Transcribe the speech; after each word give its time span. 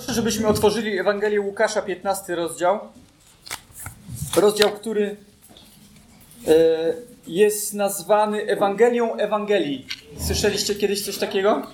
Proszę, 0.00 0.14
żebyśmy 0.14 0.48
otworzyli 0.48 0.98
Ewangelię 0.98 1.40
Łukasza, 1.40 1.82
15 1.82 2.34
rozdział. 2.34 2.80
Rozdział, 4.36 4.70
który 4.70 5.16
e, 6.46 6.54
jest 7.26 7.74
nazwany 7.74 8.42
Ewangelią 8.42 9.16
Ewangelii. 9.16 9.86
Słyszeliście 10.26 10.74
kiedyś 10.74 11.04
coś 11.04 11.18
takiego? 11.18 11.66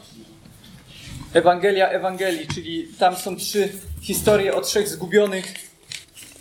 Ewangelia 1.32 1.88
Ewangelii, 1.88 2.46
czyli 2.54 2.88
tam 2.98 3.17
są 3.17 3.37
trzy 3.37 3.69
historie 4.01 4.54
o 4.54 4.61
trzech 4.61 4.88
zgubionych 4.88 5.54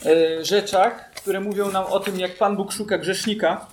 e, 0.06 0.46
rzeczach, 0.46 1.12
które 1.12 1.40
mówią 1.40 1.72
nam 1.72 1.86
o 1.86 2.00
tym, 2.00 2.20
jak 2.20 2.38
Pan 2.38 2.56
Bóg 2.56 2.72
szuka 2.72 2.98
grzesznika. 2.98 3.68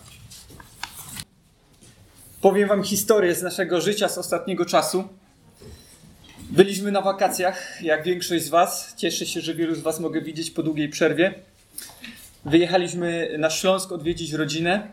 Powiem 2.40 2.68
Wam 2.68 2.82
historię 2.82 3.34
z 3.34 3.42
naszego 3.42 3.80
życia 3.80 4.08
z 4.08 4.18
ostatniego 4.18 4.64
czasu. 4.64 5.08
Byliśmy 6.52 6.92
na 6.92 7.00
wakacjach, 7.00 7.82
jak 7.82 8.02
większość 8.04 8.44
z 8.44 8.48
Was. 8.48 8.94
Cieszę 8.96 9.26
się, 9.26 9.40
że 9.40 9.54
wielu 9.54 9.74
z 9.74 9.80
Was 9.80 10.00
mogę 10.00 10.20
widzieć 10.20 10.50
po 10.50 10.62
długiej 10.62 10.88
przerwie. 10.88 11.34
Wyjechaliśmy 12.44 13.34
na 13.38 13.50
Śląsk 13.50 13.92
odwiedzić 13.92 14.32
rodzinę 14.32 14.88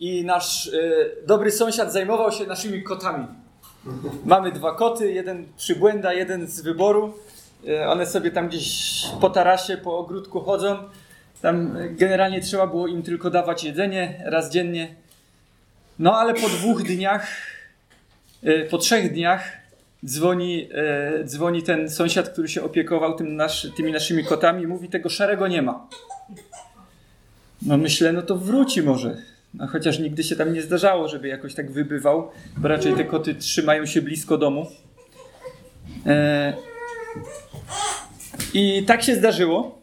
i 0.00 0.24
nasz 0.24 0.66
y, 0.66 1.10
dobry 1.26 1.50
sąsiad 1.50 1.92
zajmował 1.92 2.32
się 2.32 2.46
naszymi 2.46 2.82
kotami. 2.82 3.26
Mamy 4.24 4.52
dwa 4.52 4.74
koty, 4.74 5.12
jeden 5.12 5.46
przybłęda, 5.56 6.12
jeden 6.12 6.46
z 6.46 6.60
wyboru. 6.60 7.14
Y, 7.68 7.86
one 7.86 8.06
sobie 8.06 8.30
tam 8.30 8.48
gdzieś 8.48 9.02
po 9.20 9.30
tarasie, 9.30 9.76
po 9.76 9.98
ogródku 9.98 10.40
chodzą. 10.40 10.78
Tam 11.42 11.76
generalnie 11.90 12.40
trzeba 12.40 12.66
było 12.66 12.86
im 12.86 13.02
tylko 13.02 13.30
dawać 13.30 13.64
jedzenie 13.64 14.22
raz 14.24 14.50
dziennie. 14.50 14.94
No 15.98 16.18
ale 16.18 16.34
po 16.34 16.48
dwóch 16.48 16.82
dniach, 16.82 17.26
y, 18.44 18.68
po 18.70 18.78
trzech 18.78 19.12
dniach 19.12 19.57
dzwoni, 20.06 20.68
e, 20.72 21.24
dzwoni 21.24 21.62
ten 21.62 21.90
sąsiad, 21.90 22.28
który 22.28 22.48
się 22.48 22.62
opiekował 22.62 23.16
tym 23.16 23.36
nasz, 23.36 23.66
tymi 23.76 23.92
naszymi 23.92 24.24
kotami 24.24 24.62
i 24.62 24.66
mówi, 24.66 24.88
tego 24.88 25.08
szarego 25.08 25.48
nie 25.48 25.62
ma. 25.62 25.86
No 27.62 27.76
myślę, 27.76 28.12
no 28.12 28.22
to 28.22 28.36
wróci 28.36 28.82
może. 28.82 29.16
No, 29.54 29.66
chociaż 29.66 29.98
nigdy 29.98 30.24
się 30.24 30.36
tam 30.36 30.52
nie 30.52 30.62
zdarzało, 30.62 31.08
żeby 31.08 31.28
jakoś 31.28 31.54
tak 31.54 31.70
wybywał, 31.70 32.30
bo 32.56 32.68
raczej 32.68 32.94
te 32.94 33.04
koty 33.04 33.34
trzymają 33.34 33.86
się 33.86 34.02
blisko 34.02 34.38
domu. 34.38 34.66
E, 36.06 36.54
I 38.54 38.84
tak 38.86 39.02
się 39.02 39.16
zdarzyło, 39.16 39.78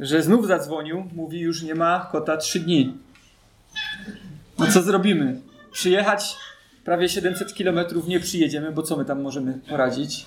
że 0.00 0.22
znów 0.22 0.46
zadzwonił, 0.46 1.04
mówi, 1.12 1.40
już 1.40 1.62
nie 1.62 1.74
ma 1.74 2.08
kota 2.12 2.36
trzy 2.36 2.60
dni. 2.60 2.94
No 4.58 4.66
co 4.66 4.82
zrobimy? 4.82 5.40
Przyjechać 5.72 6.36
prawie 6.84 7.08
700 7.08 7.54
kilometrów 7.54 8.08
nie 8.08 8.20
przyjedziemy, 8.20 8.72
bo 8.72 8.82
co 8.82 8.96
my 8.96 9.04
tam 9.04 9.22
możemy 9.22 9.58
poradzić? 9.68 10.26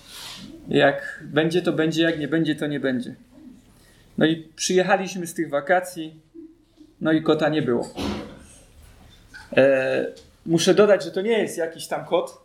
Jak 0.67 1.23
będzie, 1.23 1.61
to 1.61 1.73
będzie, 1.73 2.03
jak 2.03 2.19
nie 2.19 2.27
będzie, 2.27 2.55
to 2.55 2.67
nie 2.67 2.79
będzie. 2.79 3.15
No 4.17 4.25
i 4.25 4.47
przyjechaliśmy 4.55 5.27
z 5.27 5.33
tych 5.33 5.49
wakacji, 5.49 6.21
no 7.01 7.11
i 7.11 7.21
kota 7.21 7.49
nie 7.49 7.61
było. 7.61 7.89
E, 9.57 10.05
muszę 10.45 10.73
dodać, 10.73 11.03
że 11.03 11.11
to 11.11 11.21
nie 11.21 11.39
jest 11.39 11.57
jakiś 11.57 11.87
tam 11.87 12.05
kot, 12.05 12.43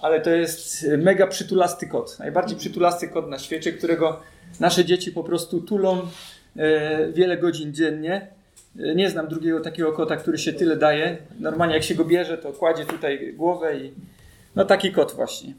ale 0.00 0.20
to 0.20 0.30
jest 0.30 0.86
mega 0.98 1.26
przytulasty 1.26 1.86
kot. 1.86 2.18
Najbardziej 2.18 2.58
przytulasty 2.58 3.08
kot 3.08 3.28
na 3.28 3.38
świecie, 3.38 3.72
którego 3.72 4.22
nasze 4.60 4.84
dzieci 4.84 5.12
po 5.12 5.24
prostu 5.24 5.60
tulą 5.60 6.08
e, 6.56 7.12
wiele 7.12 7.36
godzin 7.36 7.74
dziennie 7.74 8.26
nie 8.74 9.10
znam 9.10 9.28
drugiego 9.28 9.60
takiego 9.60 9.92
kota, 9.92 10.16
który 10.16 10.38
się 10.38 10.52
tyle 10.52 10.76
daje. 10.76 11.18
Normalnie 11.40 11.74
jak 11.74 11.84
się 11.84 11.94
go 11.94 12.04
bierze, 12.04 12.38
to 12.38 12.52
kładzie 12.52 12.84
tutaj 12.84 13.34
głowę 13.36 13.76
i 13.76 13.92
no 14.56 14.64
taki 14.64 14.92
kot 14.92 15.12
właśnie. 15.12 15.54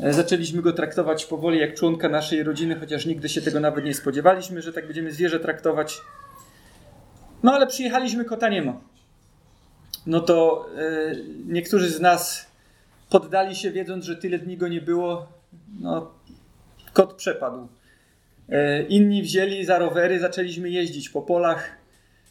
E, 0.00 0.12
zaczęliśmy 0.12 0.62
go 0.62 0.72
traktować 0.72 1.26
powoli 1.26 1.58
jak 1.58 1.74
członka 1.74 2.08
naszej 2.08 2.42
rodziny, 2.42 2.76
chociaż 2.80 3.06
nigdy 3.06 3.28
się 3.28 3.42
tego 3.42 3.60
nawet 3.60 3.84
nie 3.84 3.94
spodziewaliśmy, 3.94 4.62
że 4.62 4.72
tak 4.72 4.86
będziemy 4.86 5.12
zwierzę 5.12 5.40
traktować. 5.40 6.00
No 7.42 7.52
ale 7.52 7.66
przyjechaliśmy, 7.66 8.24
kota 8.24 8.48
nie 8.48 8.62
ma. 8.62 8.80
No 10.06 10.20
to 10.20 10.66
e, 10.76 11.14
niektórzy 11.46 11.90
z 11.90 12.00
nas 12.00 12.46
poddali 13.10 13.56
się 13.56 13.70
wiedząc, 13.70 14.04
że 14.04 14.16
tyle 14.16 14.38
dni 14.38 14.56
go 14.56 14.68
nie 14.68 14.80
było. 14.80 15.26
No, 15.80 16.10
kot 16.92 17.14
przepadł. 17.14 17.68
E, 18.48 18.82
inni 18.82 19.22
wzięli 19.22 19.64
za 19.64 19.78
rowery, 19.78 20.20
zaczęliśmy 20.20 20.70
jeździć 20.70 21.08
po 21.08 21.22
polach 21.22 21.77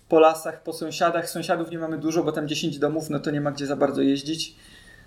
po 0.09 0.19
lasach, 0.19 0.63
po 0.63 0.73
sąsiadach. 0.73 1.29
Sąsiadów 1.29 1.72
nie 1.72 1.79
mamy 1.79 1.97
dużo, 1.97 2.23
bo 2.23 2.31
tam 2.31 2.47
10 2.47 2.79
domów, 2.79 3.09
no 3.09 3.19
to 3.19 3.31
nie 3.31 3.41
ma 3.41 3.51
gdzie 3.51 3.66
za 3.66 3.75
bardzo 3.75 4.01
jeździć. 4.01 4.56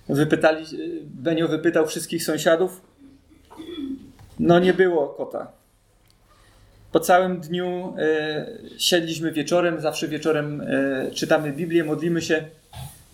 Wypytali, 0.08 0.64
Benio 1.04 1.48
wypytał 1.48 1.86
wszystkich 1.86 2.24
sąsiadów. 2.24 2.82
No 4.38 4.58
nie 4.58 4.74
było 4.74 5.08
kota. 5.08 5.52
Po 6.92 7.00
całym 7.00 7.40
dniu 7.40 7.94
e, 7.98 8.46
siedliśmy 8.78 9.32
wieczorem, 9.32 9.80
zawsze 9.80 10.08
wieczorem 10.08 10.60
e, 10.60 11.10
czytamy 11.10 11.52
Biblię, 11.52 11.84
modlimy 11.84 12.22
się. 12.22 12.44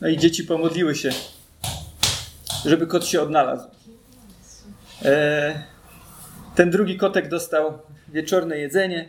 No 0.00 0.08
i 0.08 0.18
dzieci 0.18 0.44
pomodliły 0.44 0.94
się, 0.94 1.10
żeby 2.64 2.86
kot 2.86 3.06
się 3.06 3.20
odnalazł. 3.20 3.68
E, 5.04 5.62
ten 6.54 6.70
drugi 6.70 6.96
kotek 6.96 7.28
dostał 7.28 7.78
wieczorne 8.08 8.58
jedzenie. 8.58 9.08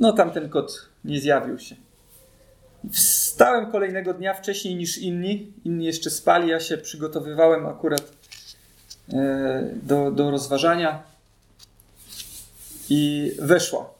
No 0.00 0.12
tamten 0.12 0.48
kot 0.48 0.88
nie 1.04 1.20
zjawił 1.20 1.58
się. 1.58 1.76
Wstałem 2.92 3.70
kolejnego 3.70 4.14
dnia 4.14 4.34
wcześniej 4.34 4.74
niż 4.74 4.98
inni. 4.98 5.52
Inni 5.64 5.84
jeszcze 5.84 6.10
spali, 6.10 6.48
ja 6.48 6.60
się 6.60 6.78
przygotowywałem 6.78 7.66
akurat 7.66 8.12
e, 9.12 9.70
do, 9.82 10.10
do 10.10 10.30
rozważania 10.30 11.02
i 12.90 13.32
weszła. 13.38 13.90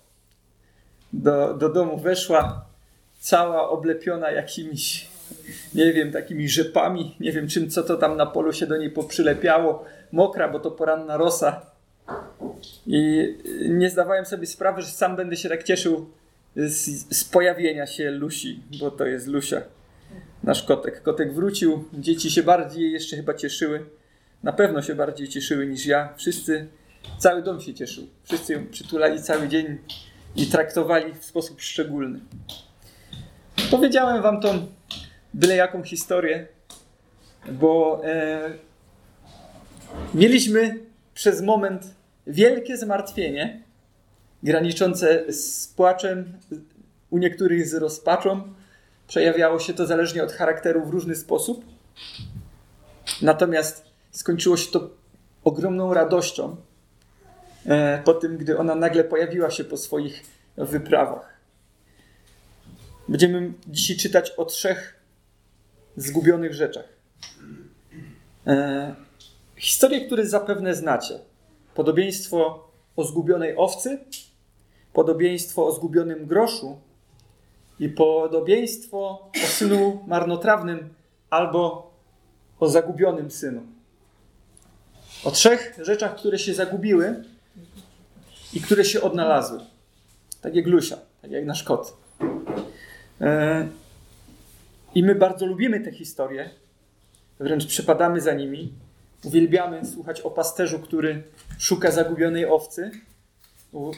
Do, 1.13 1.55
do 1.55 1.69
domu 1.69 1.99
weszła 1.99 2.65
cała 3.21 3.69
oblepiona 3.69 4.31
jakimiś, 4.31 5.09
nie 5.75 5.93
wiem, 5.93 6.13
takimi 6.13 6.49
rzepami, 6.49 7.17
nie 7.21 7.33
wiem 7.33 7.49
czym, 7.49 7.71
co 7.71 7.83
to 7.83 7.97
tam 7.97 8.17
na 8.17 8.27
polu 8.27 8.53
się 8.53 8.67
do 8.67 8.77
niej 8.77 8.91
poprzylepiało. 8.91 9.85
Mokra, 10.13 10.49
bo 10.49 10.61
to 10.61 10.71
poranna 10.71 11.17
rosa. 11.17 11.70
I 12.87 13.35
nie 13.69 13.91
zdawałem 13.91 14.25
sobie 14.27 14.47
sprawy, 14.47 14.83
że 14.83 14.89
sam 14.89 15.17
będę 15.17 15.37
się 15.37 15.49
tak 15.49 15.65
cieszył 15.65 16.11
z, 16.57 17.07
z 17.17 17.25
pojawienia 17.25 17.87
się 17.87 18.11
Lusi, 18.11 18.63
bo 18.81 18.91
to 18.91 19.07
jest 19.07 19.27
Lusia, 19.27 19.63
nasz 20.43 20.63
kotek. 20.63 21.03
Kotek 21.03 21.35
wrócił, 21.35 21.85
dzieci 21.93 22.31
się 22.31 22.43
bardziej 22.43 22.93
jeszcze 22.93 23.17
chyba 23.17 23.35
cieszyły. 23.35 23.87
Na 24.43 24.53
pewno 24.53 24.83
się 24.83 24.95
bardziej 24.95 25.29
cieszyły 25.29 25.67
niż 25.67 25.87
ja. 25.87 26.15
Wszyscy, 26.17 26.69
cały 27.19 27.43
dom 27.43 27.61
się 27.61 27.75
cieszył. 27.75 28.07
Wszyscy 28.25 28.53
ją 28.53 28.67
przytulali 28.67 29.23
cały 29.23 29.49
dzień 29.49 29.79
i 30.37 30.47
traktowali 30.47 31.15
w 31.15 31.25
sposób 31.25 31.61
szczególny. 31.61 32.21
Powiedziałem 33.71 34.23
wam 34.23 34.41
tą 34.41 34.67
byle 35.35 35.57
jaką 35.57 35.83
historię, 35.83 36.47
bo 37.53 38.01
e, 38.05 38.51
mieliśmy 40.15 40.79
przez 41.15 41.43
moment 41.43 41.95
wielkie 42.27 42.77
zmartwienie, 42.77 43.63
graniczące 44.43 45.33
z 45.33 45.69
płaczem, 45.69 46.33
u 47.11 47.19
niektórych 47.19 47.69
z 47.69 47.75
rozpaczą. 47.75 48.43
Przejawiało 49.09 49.59
się 49.59 49.75
to 49.75 49.87
zależnie 49.87 50.25
od 50.25 50.33
charakteru 50.33 50.87
w 50.87 50.91
różny 50.91 51.17
sposób. 51.17 51.65
Natomiast 53.23 53.85
skończyło 54.11 54.57
się 54.57 54.71
to 54.71 54.91
ogromną 55.45 55.95
radością 55.95 56.57
e, 57.67 58.03
po 58.05 58.15
tym, 58.15 58.37
gdy 58.37 58.59
ona 58.59 58.75
nagle 58.75 59.05
pojawiła 59.05 59.51
się 59.51 59.65
po 59.65 59.77
swoich 59.77 60.23
wyprawach. 60.57 61.41
Będziemy 63.09 63.53
dzisiaj 63.67 63.97
czytać 63.97 64.31
o 64.31 64.45
trzech 64.45 65.01
zgubionych 65.97 66.55
rzeczach. 66.55 66.89
E, 68.47 68.95
historie, 69.57 70.07
które 70.07 70.27
zapewne 70.27 70.75
znacie. 70.75 71.19
Podobieństwo 71.81 72.69
o 72.97 73.05
zgubionej 73.05 73.57
owcy, 73.57 73.99
podobieństwo 74.93 75.67
o 75.67 75.73
zgubionym 75.73 76.27
groszu 76.27 76.79
i 77.79 77.89
podobieństwo 77.89 78.99
o 79.45 79.47
synu 79.47 80.05
marnotrawnym 80.07 80.95
albo 81.31 81.91
o 82.61 82.69
zagubionym 82.69 83.31
synu. 83.31 83.63
O 85.25 85.31
trzech 85.31 85.79
rzeczach, 85.83 86.17
które 86.17 86.39
się 86.39 86.55
zagubiły 86.55 87.25
i 88.55 88.61
które 88.61 88.85
się 88.85 89.01
odnalazły. 89.01 89.61
Tak 90.41 90.55
jak 90.55 90.67
Lusia, 90.67 90.97
tak 91.23 91.31
jak 91.31 91.45
nasz 91.45 91.63
kot. 91.63 91.97
E, 93.21 93.69
I 94.95 95.03
my 95.03 95.15
bardzo 95.15 95.47
lubimy 95.47 95.81
te 95.81 95.93
historie, 95.93 96.51
wręcz 97.39 97.67
przepadamy 97.67 98.21
za 98.21 98.33
nimi. 98.35 98.73
Uwielbiamy 99.25 99.87
słuchać 99.87 100.21
o 100.21 100.31
pasterzu, 100.31 100.79
który 100.79 101.23
szuka 101.59 101.91
zagubionej 101.91 102.47
owcy. 102.47 102.91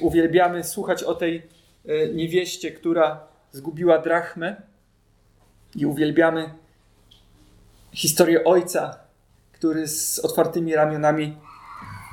Uwielbiamy 0.00 0.64
słuchać 0.64 1.02
o 1.02 1.14
tej 1.14 1.42
e, 1.86 2.08
niewieście, 2.08 2.70
która 2.70 3.28
zgubiła 3.52 3.98
drachmę. 3.98 4.56
I 5.76 5.86
uwielbiamy 5.86 6.54
historię 7.92 8.44
ojca, 8.44 8.98
który 9.52 9.88
z 9.88 10.18
otwartymi 10.18 10.74
ramionami 10.74 11.36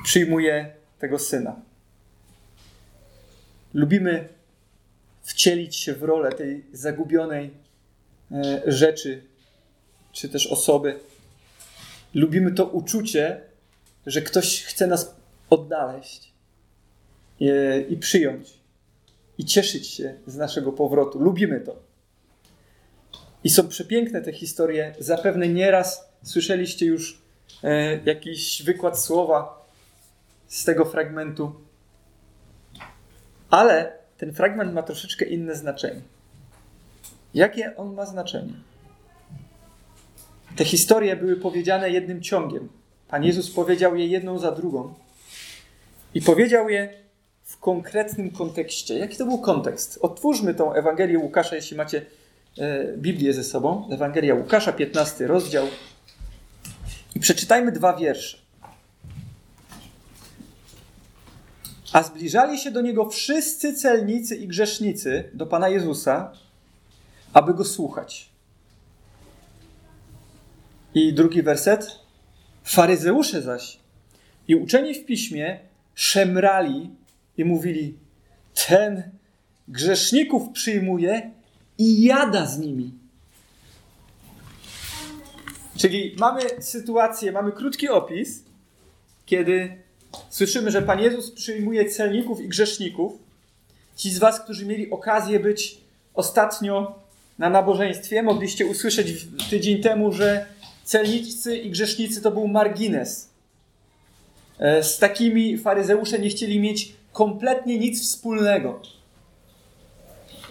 przyjmuje 0.04 0.72
tego 0.98 1.18
syna. 1.18 1.56
Lubimy 3.74 4.28
wcielić 5.22 5.76
się 5.76 5.94
w 5.94 6.02
rolę 6.02 6.32
tej 6.32 6.64
zagubionej 6.72 7.50
e, 8.32 8.62
rzeczy, 8.66 9.22
czy 10.12 10.28
też 10.28 10.46
osoby. 10.46 11.00
Lubimy 12.14 12.52
to 12.52 12.64
uczucie, 12.64 13.40
że 14.06 14.22
ktoś 14.22 14.64
chce 14.64 14.86
nas 14.86 15.16
odnaleźć 15.50 16.32
i 17.88 17.96
przyjąć 17.96 18.60
i 19.38 19.44
cieszyć 19.44 19.86
się 19.86 20.14
z 20.26 20.36
naszego 20.36 20.72
powrotu. 20.72 21.18
Lubimy 21.18 21.60
to. 21.60 21.76
I 23.44 23.50
są 23.50 23.68
przepiękne 23.68 24.22
te 24.22 24.32
historie. 24.32 24.94
Zapewne 24.98 25.48
nieraz 25.48 26.08
słyszeliście 26.22 26.86
już 26.86 27.22
e, 27.64 28.00
jakiś 28.04 28.62
wykład 28.62 29.00
słowa 29.00 29.66
z 30.48 30.64
tego 30.64 30.84
fragmentu. 30.84 31.52
Ale 33.50 33.92
ten 34.18 34.32
fragment 34.32 34.74
ma 34.74 34.82
troszeczkę 34.82 35.24
inne 35.24 35.54
znaczenie. 35.54 36.00
Jakie 37.34 37.76
on 37.76 37.94
ma 37.94 38.06
znaczenie? 38.06 38.52
Te 40.56 40.64
historie 40.64 41.16
były 41.16 41.36
powiedziane 41.36 41.90
jednym 41.90 42.22
ciągiem. 42.22 42.68
Pan 43.08 43.24
Jezus 43.24 43.50
powiedział 43.50 43.96
je 43.96 44.06
jedną 44.06 44.38
za 44.38 44.52
drugą. 44.52 44.94
I 46.14 46.22
powiedział 46.22 46.68
je 46.68 46.94
w 47.44 47.58
konkretnym 47.58 48.30
kontekście. 48.30 48.98
Jaki 48.98 49.16
to 49.16 49.26
był 49.26 49.38
kontekst? 49.38 49.98
Otwórzmy 50.02 50.54
tą 50.54 50.72
Ewangelię 50.72 51.18
Łukasza, 51.18 51.56
jeśli 51.56 51.76
macie 51.76 52.06
e, 52.58 52.96
Biblię 52.96 53.32
ze 53.32 53.44
sobą. 53.44 53.88
Ewangelia 53.92 54.34
Łukasza, 54.34 54.72
15 54.72 55.26
rozdział. 55.26 55.66
I 57.14 57.20
przeczytajmy 57.20 57.72
dwa 57.72 57.96
wiersze. 57.96 58.38
A 61.92 62.02
zbliżali 62.02 62.58
się 62.58 62.70
do 62.70 62.80
niego 62.80 63.08
wszyscy 63.08 63.74
celnicy 63.74 64.36
i 64.36 64.48
grzesznicy, 64.48 65.30
do 65.34 65.46
Pana 65.46 65.68
Jezusa, 65.68 66.32
aby 67.32 67.54
go 67.54 67.64
słuchać. 67.64 68.30
I 70.94 71.12
drugi 71.12 71.42
werset. 71.42 71.98
Faryzeusze 72.64 73.42
zaś 73.42 73.78
i 74.48 74.54
uczeni 74.54 74.94
w 74.94 75.04
piśmie 75.04 75.60
szemrali 75.94 76.90
i 77.36 77.44
mówili: 77.44 77.94
Ten 78.66 79.02
grzeszników 79.68 80.48
przyjmuje 80.52 81.30
i 81.78 82.02
jada 82.02 82.46
z 82.46 82.58
nimi. 82.58 82.92
Czyli 85.76 86.16
mamy 86.18 86.40
sytuację, 86.60 87.32
mamy 87.32 87.52
krótki 87.52 87.88
opis, 87.88 88.42
kiedy 89.26 89.76
słyszymy, 90.30 90.70
że 90.70 90.82
Pan 90.82 91.00
Jezus 91.00 91.30
przyjmuje 91.30 91.90
celników 91.90 92.40
i 92.40 92.48
grzeszników. 92.48 93.12
Ci 93.96 94.10
z 94.10 94.18
Was, 94.18 94.40
którzy 94.40 94.66
mieli 94.66 94.90
okazję 94.90 95.40
być 95.40 95.78
ostatnio 96.14 96.98
na 97.38 97.50
nabożeństwie, 97.50 98.22
mogliście 98.22 98.66
usłyszeć 98.66 99.26
tydzień 99.50 99.82
temu, 99.82 100.12
że 100.12 100.46
celnicy 100.90 101.56
i 101.56 101.70
grzesznicy 101.70 102.22
to 102.22 102.30
był 102.30 102.48
margines. 102.48 103.30
E, 104.58 104.82
z 104.82 104.98
takimi 104.98 105.58
faryzeusze 105.58 106.18
nie 106.18 106.28
chcieli 106.28 106.60
mieć 106.60 106.92
kompletnie 107.12 107.78
nic 107.78 108.02
wspólnego. 108.02 108.80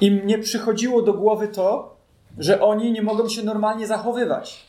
Im 0.01 0.27
nie 0.27 0.39
przychodziło 0.39 1.01
do 1.01 1.13
głowy 1.13 1.47
to, 1.47 1.95
że 2.37 2.61
oni 2.61 2.91
nie 2.91 3.01
mogą 3.01 3.29
się 3.29 3.43
normalnie 3.43 3.87
zachowywać. 3.87 4.65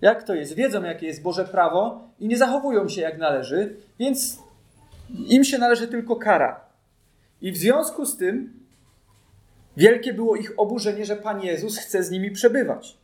Jak 0.00 0.22
to 0.22 0.34
jest? 0.34 0.54
Wiedzą, 0.54 0.82
jakie 0.82 1.06
jest 1.06 1.22
Boże 1.22 1.44
prawo 1.44 2.00
i 2.20 2.28
nie 2.28 2.38
zachowują 2.38 2.88
się 2.88 3.00
jak 3.00 3.18
należy, 3.18 3.76
więc 3.98 4.38
im 5.28 5.44
się 5.44 5.58
należy 5.58 5.88
tylko 5.88 6.16
kara. 6.16 6.60
I 7.42 7.52
w 7.52 7.56
związku 7.56 8.06
z 8.06 8.16
tym 8.16 8.52
wielkie 9.76 10.14
było 10.14 10.36
ich 10.36 10.52
oburzenie, 10.56 11.06
że 11.06 11.16
Pan 11.16 11.42
Jezus 11.42 11.78
chce 11.78 12.02
z 12.04 12.10
nimi 12.10 12.30
przebywać. 12.30 13.01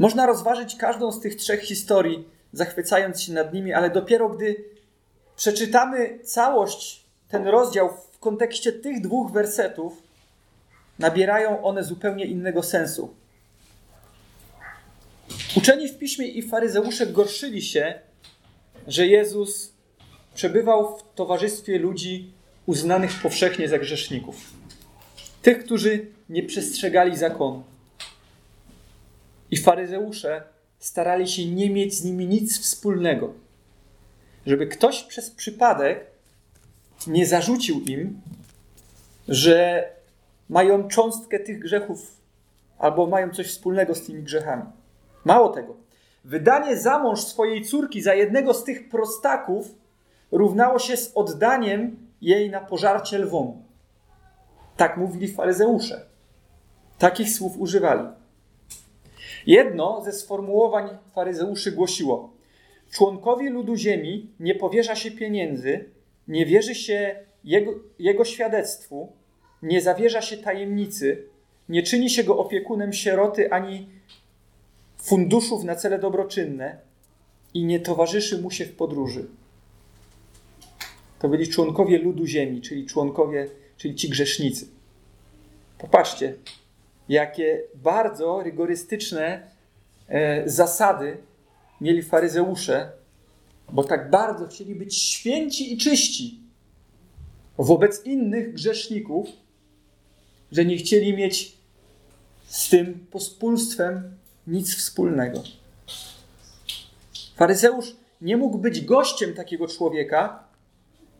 Można 0.00 0.26
rozważyć 0.26 0.76
każdą 0.76 1.12
z 1.12 1.20
tych 1.20 1.36
trzech 1.36 1.60
historii, 1.60 2.28
zachwycając 2.52 3.22
się 3.22 3.32
nad 3.32 3.52
nimi, 3.52 3.72
ale 3.72 3.90
dopiero 3.90 4.28
gdy 4.28 4.64
przeczytamy 5.36 6.18
całość, 6.24 7.04
ten 7.28 7.46
rozdział 7.46 7.90
w 8.12 8.18
kontekście 8.18 8.72
tych 8.72 9.00
dwóch 9.00 9.32
wersetów, 9.32 10.02
nabierają 10.98 11.62
one 11.62 11.84
zupełnie 11.84 12.24
innego 12.24 12.62
sensu. 12.62 13.14
Uczeni 15.56 15.88
w 15.88 15.98
piśmie 15.98 16.26
i 16.26 16.42
faryzeusze 16.42 17.06
gorszyli 17.06 17.62
się, 17.62 18.00
że 18.86 19.06
Jezus 19.06 19.72
przebywał 20.34 20.98
w 20.98 21.14
towarzystwie 21.14 21.78
ludzi 21.78 22.32
uznanych 22.66 23.22
powszechnie 23.22 23.68
za 23.68 23.78
grzeszników. 23.78 24.36
Tych, 25.42 25.64
którzy 25.64 26.06
nie 26.28 26.42
przestrzegali 26.42 27.16
zakonu. 27.16 27.62
I 29.50 29.56
faryzeusze 29.56 30.42
starali 30.78 31.28
się 31.28 31.46
nie 31.46 31.70
mieć 31.70 31.94
z 31.94 32.04
nimi 32.04 32.26
nic 32.26 32.60
wspólnego. 32.60 33.32
Żeby 34.46 34.66
ktoś 34.66 35.02
przez 35.02 35.30
przypadek 35.30 36.06
nie 37.06 37.26
zarzucił 37.26 37.80
im, 37.80 38.20
że 39.28 39.88
mają 40.48 40.88
cząstkę 40.88 41.40
tych 41.40 41.58
grzechów 41.58 42.16
albo 42.78 43.06
mają 43.06 43.30
coś 43.30 43.46
wspólnego 43.46 43.94
z 43.94 44.06
tymi 44.06 44.22
grzechami. 44.22 44.62
Mało 45.24 45.48
tego, 45.48 45.76
wydanie 46.24 46.76
za 46.76 46.98
mąż 46.98 47.20
swojej 47.20 47.64
córki 47.64 48.02
za 48.02 48.14
jednego 48.14 48.54
z 48.54 48.64
tych 48.64 48.88
prostaków 48.88 49.74
równało 50.32 50.78
się 50.78 50.96
z 50.96 51.12
oddaniem 51.14 51.96
jej 52.20 52.50
na 52.50 52.60
pożarcie 52.60 53.18
lwom. 53.18 53.62
Tak 54.76 54.96
mówili 54.96 55.28
faryzeusze. 55.28 56.06
Takich 56.98 57.30
słów 57.30 57.58
używali. 57.58 58.19
Jedno 59.46 60.02
ze 60.04 60.12
sformułowań 60.12 60.88
faryzeuszy 61.14 61.72
głosiło: 61.72 62.32
Członkowi 62.90 63.48
ludu 63.48 63.76
ziemi 63.76 64.30
nie 64.40 64.54
powierza 64.54 64.94
się 64.94 65.10
pieniędzy, 65.10 65.84
nie 66.28 66.46
wierzy 66.46 66.74
się 66.74 67.16
jego, 67.44 67.74
jego 67.98 68.24
świadectwu, 68.24 69.12
nie 69.62 69.80
zawierza 69.80 70.22
się 70.22 70.36
tajemnicy, 70.36 71.24
nie 71.68 71.82
czyni 71.82 72.10
się 72.10 72.24
go 72.24 72.38
opiekunem 72.38 72.92
sieroty 72.92 73.52
ani 73.52 73.88
funduszów 74.96 75.64
na 75.64 75.76
cele 75.76 75.98
dobroczynne 75.98 76.78
i 77.54 77.64
nie 77.64 77.80
towarzyszy 77.80 78.42
mu 78.42 78.50
się 78.50 78.64
w 78.64 78.76
podróży. 78.76 79.28
To 81.18 81.28
byli 81.28 81.48
członkowie 81.48 81.98
ludu 81.98 82.26
ziemi, 82.26 82.60
czyli 82.60 82.86
członkowie, 82.86 83.48
czyli 83.76 83.94
ci 83.94 84.08
grzesznicy. 84.08 84.68
Popatrzcie, 85.78 86.34
jakie 87.10 87.62
bardzo 87.74 88.42
rygorystyczne 88.42 89.50
e, 90.08 90.48
zasady 90.48 91.16
mieli 91.80 92.02
faryzeusze, 92.02 92.92
bo 93.72 93.84
tak 93.84 94.10
bardzo 94.10 94.46
chcieli 94.46 94.74
być 94.74 95.02
święci 95.02 95.72
i 95.72 95.78
czyści 95.78 96.40
wobec 97.58 98.04
innych 98.04 98.54
grzeszników, 98.54 99.28
że 100.52 100.64
nie 100.64 100.76
chcieli 100.76 101.16
mieć 101.16 101.56
z 102.46 102.68
tym 102.68 103.06
pospólstwem 103.10 104.16
nic 104.46 104.76
wspólnego. 104.76 105.42
Faryzeusz 107.36 107.96
nie 108.20 108.36
mógł 108.36 108.58
być 108.58 108.80
gościem 108.80 109.34
takiego 109.34 109.68
człowieka, 109.68 110.44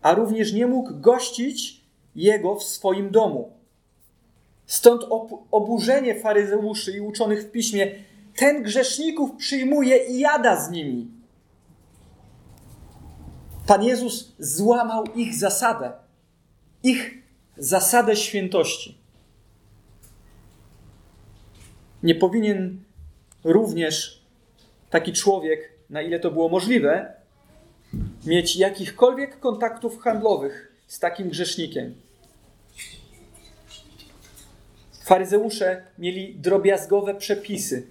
a 0.02 0.14
również 0.14 0.52
nie 0.52 0.66
mógł 0.66 1.00
gościć 1.00 1.80
jego 2.14 2.54
w 2.54 2.64
swoim 2.64 3.10
domu. 3.10 3.59
Stąd 4.70 5.02
oburzenie 5.50 6.20
faryzeuszy 6.20 6.92
i 6.92 7.00
uczonych 7.00 7.42
w 7.42 7.50
piśmie. 7.50 7.94
Ten 8.36 8.62
grzeszników 8.62 9.36
przyjmuje 9.36 9.96
i 9.96 10.18
jada 10.18 10.60
z 10.60 10.70
nimi. 10.70 11.08
Pan 13.66 13.82
Jezus 13.82 14.32
złamał 14.38 15.04
ich 15.04 15.34
zasadę, 15.34 15.92
ich 16.82 17.18
zasadę 17.56 18.16
świętości. 18.16 18.98
Nie 22.02 22.14
powinien 22.14 22.80
również 23.44 24.24
taki 24.90 25.12
człowiek, 25.12 25.72
na 25.90 26.02
ile 26.02 26.20
to 26.20 26.30
było 26.30 26.48
możliwe, 26.48 27.12
mieć 28.26 28.56
jakichkolwiek 28.56 29.40
kontaktów 29.40 29.98
handlowych 29.98 30.72
z 30.86 30.98
takim 30.98 31.28
grzesznikiem. 31.28 31.94
Faryzeusze 35.10 35.82
mieli 35.98 36.34
drobiazgowe 36.34 37.14
przepisy. 37.14 37.86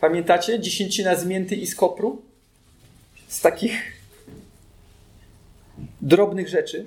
Pamiętacie? 0.00 0.60
Dziesięcina 0.60 1.16
z 1.16 1.26
mięty 1.26 1.56
i 1.56 1.66
z 1.66 1.74
kopru? 1.74 2.22
Z 3.28 3.40
takich 3.40 3.92
drobnych 6.00 6.48
rzeczy. 6.48 6.86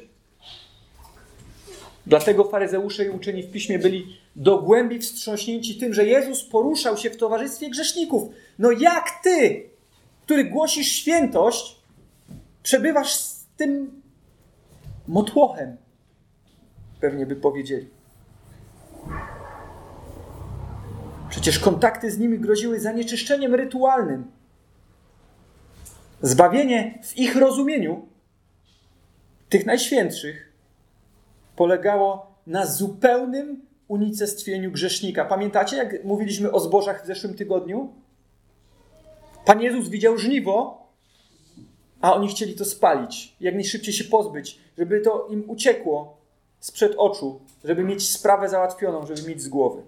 Dlatego 2.08 2.44
faryzeusze 2.44 3.06
i 3.06 3.10
uczeni 3.10 3.44
w 3.44 3.52
piśmie 3.52 3.80
byli 3.80 4.18
do 4.36 4.58
głębi 4.58 5.00
wstrząśnięci 5.00 5.78
tym, 5.78 5.94
że 5.94 6.06
Jezus 6.06 6.44
poruszał 6.44 6.98
się 6.98 7.10
w 7.10 7.18
towarzystwie 7.18 7.70
grzeszników. 7.70 8.30
No 8.60 8.72
jak 8.72 9.10
ty, 9.24 9.70
który 10.22 10.44
głosisz 10.44 10.88
świętość, 10.88 11.76
przebywasz 12.64 13.14
z 13.14 13.46
tym 13.58 14.02
motłochem? 15.08 15.78
Pewnie 17.00 17.26
by 17.26 17.36
powiedzieli. 17.36 18.01
Przecież 21.32 21.60
kontakty 21.60 22.12
z 22.12 22.18
nimi 22.18 22.40
groziły 22.40 22.80
zanieczyszczeniem 22.80 23.56
rytualnym. 23.56 24.32
Zbawienie 26.22 27.00
w 27.04 27.18
ich 27.18 27.36
rozumieniu, 27.36 28.08
tych 29.50 29.66
najświętszych, 29.66 30.52
polegało 31.56 32.36
na 32.48 32.66
zupełnym 32.66 33.62
unicestwieniu 33.88 34.72
grzesznika. 34.72 35.26
Pamiętacie, 35.26 35.78
jak 35.78 36.04
mówiliśmy 36.04 36.52
o 36.52 36.60
zbożach 36.60 37.04
w 37.04 37.08
zeszłym 37.08 37.34
tygodniu? 37.34 37.94
Pan 39.46 39.62
Jezus 39.62 39.90
widział 39.90 40.18
żniwo, 40.18 40.88
a 42.02 42.14
oni 42.14 42.28
chcieli 42.28 42.56
to 42.56 42.66
spalić, 42.66 43.36
jak 43.40 43.54
najszybciej 43.54 43.94
się 43.94 44.04
pozbyć, 44.04 44.60
żeby 44.78 45.02
to 45.02 45.28
im 45.28 45.50
uciekło 45.50 46.18
sprzed 46.60 46.94
oczu, 46.98 47.42
żeby 47.64 47.84
mieć 47.84 48.10
sprawę 48.10 48.50
załatwioną, 48.50 49.06
żeby 49.06 49.30
mieć 49.30 49.42
z 49.42 49.48
głowy. 49.48 49.82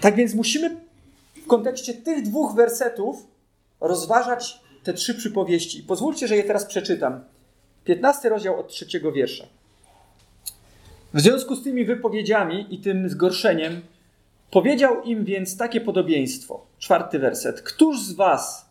Tak 0.00 0.16
więc 0.16 0.34
musimy 0.34 0.76
w 1.44 1.46
kontekście 1.46 1.94
tych 1.94 2.22
dwóch 2.22 2.54
wersetów 2.54 3.26
rozważać 3.80 4.60
te 4.84 4.92
trzy 4.92 5.14
przypowieści. 5.14 5.82
Pozwólcie, 5.82 6.28
że 6.28 6.36
je 6.36 6.44
teraz 6.44 6.64
przeczytam. 6.64 7.20
15 7.84 8.28
rozdział 8.28 8.60
od 8.60 8.68
trzeciego 8.68 9.12
wiersza. 9.12 9.46
W 11.14 11.20
związku 11.20 11.54
z 11.54 11.64
tymi 11.64 11.84
wypowiedziami 11.84 12.66
i 12.70 12.78
tym 12.78 13.08
zgorszeniem 13.08 13.80
powiedział 14.50 15.02
im 15.02 15.24
więc 15.24 15.56
takie 15.56 15.80
podobieństwo. 15.80 16.66
Czwarty 16.78 17.18
werset. 17.18 17.62
Któż 17.62 18.00
z 18.00 18.12
was, 18.12 18.66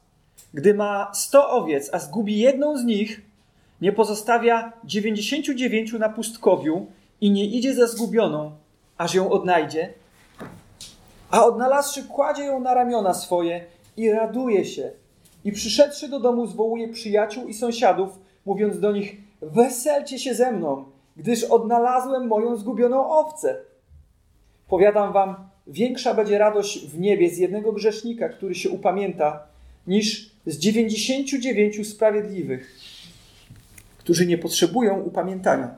gdy 0.53 0.73
ma 0.73 1.11
sto 1.13 1.49
owiec, 1.49 1.89
a 1.93 1.99
zgubi 1.99 2.39
jedną 2.39 2.77
z 2.77 2.83
nich, 2.83 3.21
nie 3.81 3.91
pozostawia 3.91 4.73
dziewięćdziesięciu 4.83 5.53
dziewięciu 5.53 5.99
na 5.99 6.09
pustkowiu 6.09 6.87
i 7.21 7.31
nie 7.31 7.45
idzie 7.45 7.75
za 7.75 7.87
zgubioną, 7.87 8.51
aż 8.97 9.13
ją 9.13 9.31
odnajdzie? 9.31 9.93
A 11.31 11.45
odnalazłszy, 11.45 12.03
kładzie 12.03 12.43
ją 12.43 12.59
na 12.59 12.73
ramiona 12.73 13.13
swoje 13.13 13.65
i 13.97 14.11
raduje 14.11 14.65
się. 14.65 14.91
I 15.45 15.51
przyszedłszy 15.51 16.09
do 16.09 16.19
domu, 16.19 16.47
zwołuje 16.47 16.87
przyjaciół 16.87 17.47
i 17.47 17.53
sąsiadów, 17.53 18.19
mówiąc 18.45 18.79
do 18.79 18.91
nich: 18.91 19.17
Weselcie 19.41 20.19
się 20.19 20.35
ze 20.35 20.51
mną, 20.51 20.85
gdyż 21.17 21.43
odnalazłem 21.43 22.27
moją 22.27 22.55
zgubioną 22.55 23.09
owcę. 23.09 23.57
Powiadam 24.67 25.13
wam, 25.13 25.35
większa 25.67 26.13
będzie 26.13 26.37
radość 26.37 26.87
w 26.87 26.99
niebie 26.99 27.29
z 27.29 27.37
jednego 27.37 27.73
grzesznika, 27.73 28.29
który 28.29 28.55
się 28.55 28.69
upamięta, 28.69 29.43
niż 29.87 30.31
z 30.45 30.57
dziewięćdziesięciu 30.57 31.37
dziewięciu 31.37 31.83
sprawiedliwych, 31.83 32.79
którzy 33.97 34.25
nie 34.25 34.37
potrzebują 34.37 35.01
upamiętania. 35.01 35.75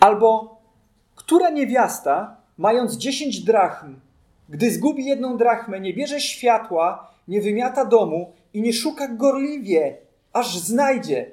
Albo 0.00 0.58
która 1.16 1.50
niewiasta, 1.50 2.36
mając 2.58 2.96
dziesięć 2.96 3.40
drachm, 3.40 3.96
gdy 4.48 4.70
zgubi 4.70 5.04
jedną 5.04 5.36
drachmę, 5.36 5.80
nie 5.80 5.94
bierze 5.94 6.20
światła, 6.20 7.10
nie 7.28 7.40
wymiata 7.40 7.84
domu 7.84 8.32
i 8.54 8.62
nie 8.62 8.72
szuka 8.72 9.08
gorliwie, 9.08 9.96
aż 10.32 10.58
znajdzie. 10.58 11.30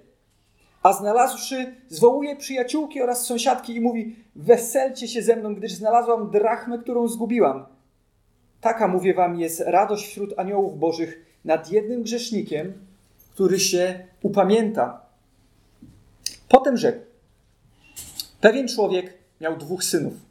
A 0.83 0.93
znalazłszy, 0.93 1.75
zwołuje 1.89 2.35
przyjaciółki 2.35 3.01
oraz 3.01 3.25
sąsiadki 3.25 3.75
i 3.75 3.81
mówi: 3.81 4.15
Weselcie 4.35 5.07
się 5.07 5.21
ze 5.21 5.35
mną, 5.35 5.55
gdyż 5.55 5.73
znalazłam 5.73 6.31
drachmę, 6.31 6.77
którą 6.77 7.07
zgubiłam. 7.07 7.65
Taka, 8.61 8.87
mówię 8.87 9.13
wam, 9.13 9.39
jest 9.39 9.59
radość 9.59 10.07
wśród 10.07 10.33
aniołów 10.39 10.79
bożych 10.79 11.25
nad 11.45 11.71
jednym 11.71 12.03
grzesznikiem, 12.03 12.73
który 13.33 13.59
się 13.59 14.07
upamięta. 14.21 15.01
Potem 16.49 16.77
rzekł: 16.77 16.99
Pewien 18.41 18.67
człowiek 18.67 19.13
miał 19.41 19.57
dwóch 19.57 19.83
synów. 19.83 20.24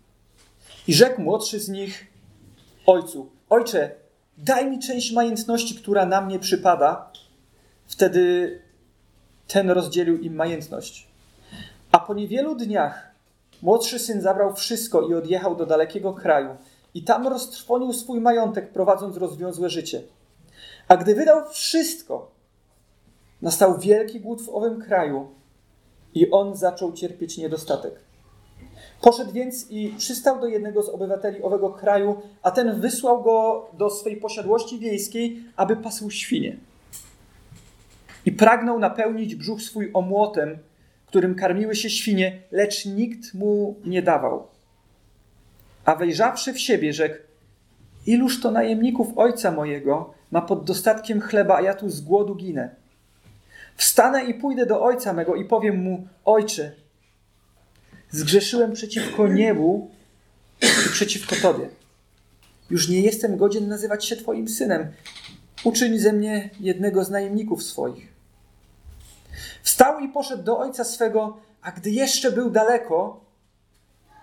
I 0.88 0.94
rzekł 0.94 1.22
młodszy 1.22 1.60
z 1.60 1.68
nich 1.68 2.06
ojcu: 2.86 3.30
Ojcze, 3.50 3.90
daj 4.38 4.70
mi 4.70 4.78
część 4.78 5.12
majątności, 5.12 5.74
która 5.74 6.06
na 6.06 6.20
mnie 6.20 6.38
przypada. 6.38 7.12
Wtedy 7.86 8.58
ten 9.48 9.70
rozdzielił 9.70 10.18
im 10.18 10.34
majątność. 10.34 11.08
A 11.92 11.98
po 11.98 12.14
niewielu 12.14 12.54
dniach 12.54 13.14
młodszy 13.62 13.98
syn 13.98 14.20
zabrał 14.20 14.54
wszystko 14.54 15.08
i 15.08 15.14
odjechał 15.14 15.56
do 15.56 15.66
dalekiego 15.66 16.12
kraju. 16.12 16.56
I 16.94 17.04
tam 17.04 17.26
roztrwonił 17.26 17.92
swój 17.92 18.20
majątek, 18.20 18.72
prowadząc 18.72 19.16
rozwiązłe 19.16 19.70
życie. 19.70 20.02
A 20.88 20.96
gdy 20.96 21.14
wydał 21.14 21.48
wszystko, 21.50 22.30
nastał 23.42 23.78
wielki 23.78 24.20
głód 24.20 24.42
w 24.42 24.48
owym 24.48 24.80
kraju 24.82 25.28
i 26.14 26.30
on 26.30 26.56
zaczął 26.56 26.92
cierpieć 26.92 27.38
niedostatek. 27.38 27.94
Poszedł 29.04 29.32
więc 29.32 29.70
i 29.70 29.94
przystał 29.98 30.40
do 30.40 30.46
jednego 30.46 30.82
z 30.82 30.88
obywateli 30.88 31.42
owego 31.42 31.70
kraju, 31.70 32.22
a 32.42 32.50
ten 32.50 32.80
wysłał 32.80 33.22
go 33.22 33.66
do 33.78 33.90
swej 33.90 34.16
posiadłości 34.16 34.78
wiejskiej, 34.78 35.44
aby 35.56 35.76
pasł 35.76 36.10
świnie. 36.10 36.56
I 38.26 38.32
pragnął 38.32 38.78
napełnić 38.78 39.34
brzuch 39.34 39.62
swój 39.62 39.90
omłotem, 39.94 40.58
którym 41.06 41.34
karmiły 41.34 41.76
się 41.76 41.90
świnie, 41.90 42.42
lecz 42.50 42.86
nikt 42.86 43.34
mu 43.34 43.76
nie 43.84 44.02
dawał. 44.02 44.46
A 45.84 45.94
wejrzawszy 45.94 46.52
w 46.52 46.60
siebie, 46.60 46.92
rzekł: 46.92 47.16
Iluż 48.06 48.40
to 48.40 48.50
najemników 48.50 49.18
ojca 49.18 49.50
mojego 49.50 50.14
ma 50.30 50.42
pod 50.42 50.64
dostatkiem 50.64 51.20
chleba, 51.20 51.56
a 51.56 51.60
ja 51.60 51.74
tu 51.74 51.90
z 51.90 52.00
głodu 52.00 52.34
ginę. 52.34 52.74
Wstanę 53.76 54.24
i 54.24 54.34
pójdę 54.34 54.66
do 54.66 54.82
ojca 54.82 55.12
mego 55.12 55.34
i 55.34 55.44
powiem 55.44 55.76
mu: 55.76 56.06
Ojcze, 56.24 56.83
Zgrzeszyłem 58.14 58.72
przeciwko 58.72 59.28
niebu 59.28 59.90
i 60.62 60.90
przeciwko 60.92 61.36
Tobie. 61.42 61.68
Już 62.70 62.88
nie 62.88 63.00
jestem 63.00 63.36
godzien 63.36 63.68
nazywać 63.68 64.04
się 64.04 64.16
Twoim 64.16 64.48
synem. 64.48 64.92
Uczyń 65.64 65.98
ze 65.98 66.12
mnie 66.12 66.50
jednego 66.60 67.04
z 67.04 67.10
najemników 67.10 67.62
swoich. 67.62 68.12
Wstał 69.62 70.00
i 70.00 70.08
poszedł 70.08 70.42
do 70.42 70.58
ojca 70.58 70.84
swego, 70.84 71.36
a 71.62 71.72
gdy 71.72 71.90
jeszcze 71.90 72.32
był 72.32 72.50
daleko, 72.50 73.20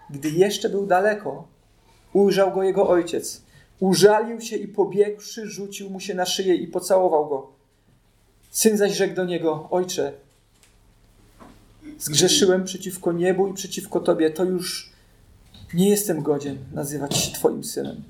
gdy 0.09 0.29
jeszcze 0.29 0.69
był 0.69 0.87
daleko, 0.87 1.47
ujrzał 2.13 2.53
go 2.53 2.63
jego 2.63 2.89
ojciec. 2.89 3.41
Użalił 3.79 4.41
się 4.41 4.55
i 4.55 4.67
pobiegłszy, 4.67 5.47
rzucił 5.47 5.89
mu 5.89 5.99
się 5.99 6.13
na 6.13 6.25
szyję 6.25 6.55
i 6.55 6.67
pocałował 6.67 7.29
go. 7.29 7.51
Syn 8.51 8.77
zaś 8.77 8.91
rzekł 8.91 9.15
do 9.15 9.25
niego: 9.25 9.67
Ojcze, 9.71 10.13
zgrzeszyłem 12.01 12.63
przeciwko 12.63 13.11
niebu 13.11 13.47
i 13.47 13.53
przeciwko 13.53 13.99
Tobie, 13.99 14.29
to 14.29 14.43
już 14.43 14.91
nie 15.73 15.89
jestem 15.89 16.21
godzien 16.21 16.57
nazywać 16.73 17.17
się 17.17 17.33
Twoim 17.33 17.63
synem. 17.63 18.03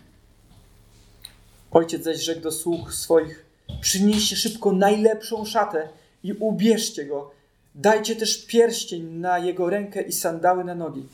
Ojciec 1.71 2.03
zaś 2.03 2.23
rzekł 2.23 2.41
do 2.41 2.51
sług 2.51 2.93
swoich: 2.93 3.45
Przynieście 3.81 4.35
szybko 4.35 4.71
najlepszą 4.71 5.45
szatę 5.45 5.89
i 6.23 6.33
ubierzcie 6.33 7.05
go. 7.05 7.31
Dajcie 7.75 8.15
też 8.15 8.45
pierścień 8.45 9.03
na 9.03 9.39
jego 9.39 9.69
rękę 9.69 10.01
i 10.01 10.11
sandały 10.11 10.63
na 10.63 10.75
nogi. 10.75 11.07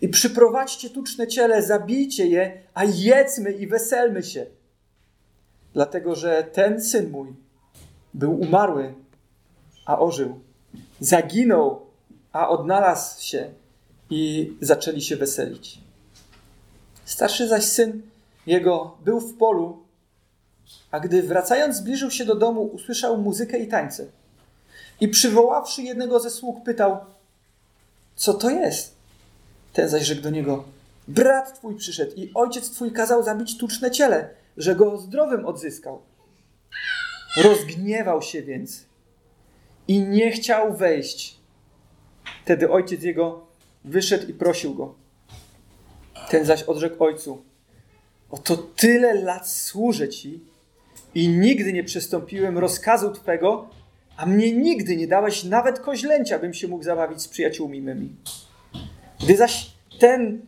I 0.00 0.08
przyprowadźcie 0.08 0.90
tuczne 0.90 1.26
ciele, 1.26 1.62
zabijcie 1.62 2.26
je, 2.26 2.62
a 2.74 2.84
jedzmy 2.84 3.52
i 3.52 3.66
weselmy 3.66 4.22
się. 4.22 4.46
Dlatego, 5.72 6.14
że 6.14 6.44
ten 6.52 6.82
syn 6.82 7.10
mój 7.10 7.28
był 8.14 8.40
umarły, 8.40 8.94
a 9.86 9.98
ożył. 9.98 10.40
Zaginął, 11.00 11.89
a 12.32 12.48
odnalazł 12.48 13.22
się 13.22 13.50
i 14.10 14.52
zaczęli 14.60 15.02
się 15.02 15.16
weselić. 15.16 15.78
Starszy 17.04 17.48
zaś 17.48 17.64
syn 17.64 18.02
jego 18.46 18.96
był 19.04 19.20
w 19.20 19.36
polu, 19.36 19.82
a 20.90 21.00
gdy 21.00 21.22
wracając 21.22 21.76
zbliżył 21.76 22.10
się 22.10 22.24
do 22.24 22.34
domu, 22.34 22.62
usłyszał 22.62 23.18
muzykę 23.18 23.58
i 23.58 23.68
tańce. 23.68 24.06
I 25.00 25.08
przywoławszy 25.08 25.82
jednego 25.82 26.20
ze 26.20 26.30
sług, 26.30 26.64
pytał, 26.64 26.98
co 28.16 28.34
to 28.34 28.50
jest? 28.50 28.94
Ten 29.72 29.88
zaś 29.88 30.04
rzekł 30.04 30.22
do 30.22 30.30
niego, 30.30 30.64
brat 31.08 31.58
twój 31.58 31.76
przyszedł 31.76 32.12
i 32.16 32.30
ojciec 32.34 32.70
twój 32.70 32.92
kazał 32.92 33.22
zabić 33.22 33.58
tuczne 33.58 33.90
ciele, 33.90 34.28
że 34.56 34.74
go 34.74 34.98
zdrowym 34.98 35.46
odzyskał. 35.46 36.02
Rozgniewał 37.44 38.22
się 38.22 38.42
więc 38.42 38.84
i 39.88 40.00
nie 40.00 40.30
chciał 40.30 40.76
wejść 40.76 41.39
Wtedy 42.50 42.70
ojciec 42.70 43.02
jego 43.02 43.46
wyszedł 43.84 44.28
i 44.28 44.34
prosił 44.34 44.74
go. 44.74 44.94
Ten 46.30 46.44
zaś 46.44 46.62
odrzekł 46.62 47.04
ojcu: 47.04 47.42
Oto 48.30 48.56
tyle 48.56 49.14
lat 49.14 49.48
służę 49.48 50.08
ci 50.08 50.40
i 51.14 51.28
nigdy 51.28 51.72
nie 51.72 51.84
przystąpiłem 51.84 52.58
rozkazu 52.58 53.10
twego, 53.12 53.70
a 54.16 54.26
mnie 54.26 54.52
nigdy 54.52 54.96
nie 54.96 55.06
dałeś 55.06 55.44
nawet 55.44 55.78
koźlęcia, 55.78 56.38
bym 56.38 56.54
się 56.54 56.68
mógł 56.68 56.84
zabawić 56.84 57.22
z 57.22 57.28
przyjaciółmi 57.28 57.82
mymi. 57.82 58.16
Gdy 59.24 59.36
zaś 59.36 59.70
ten 59.98 60.46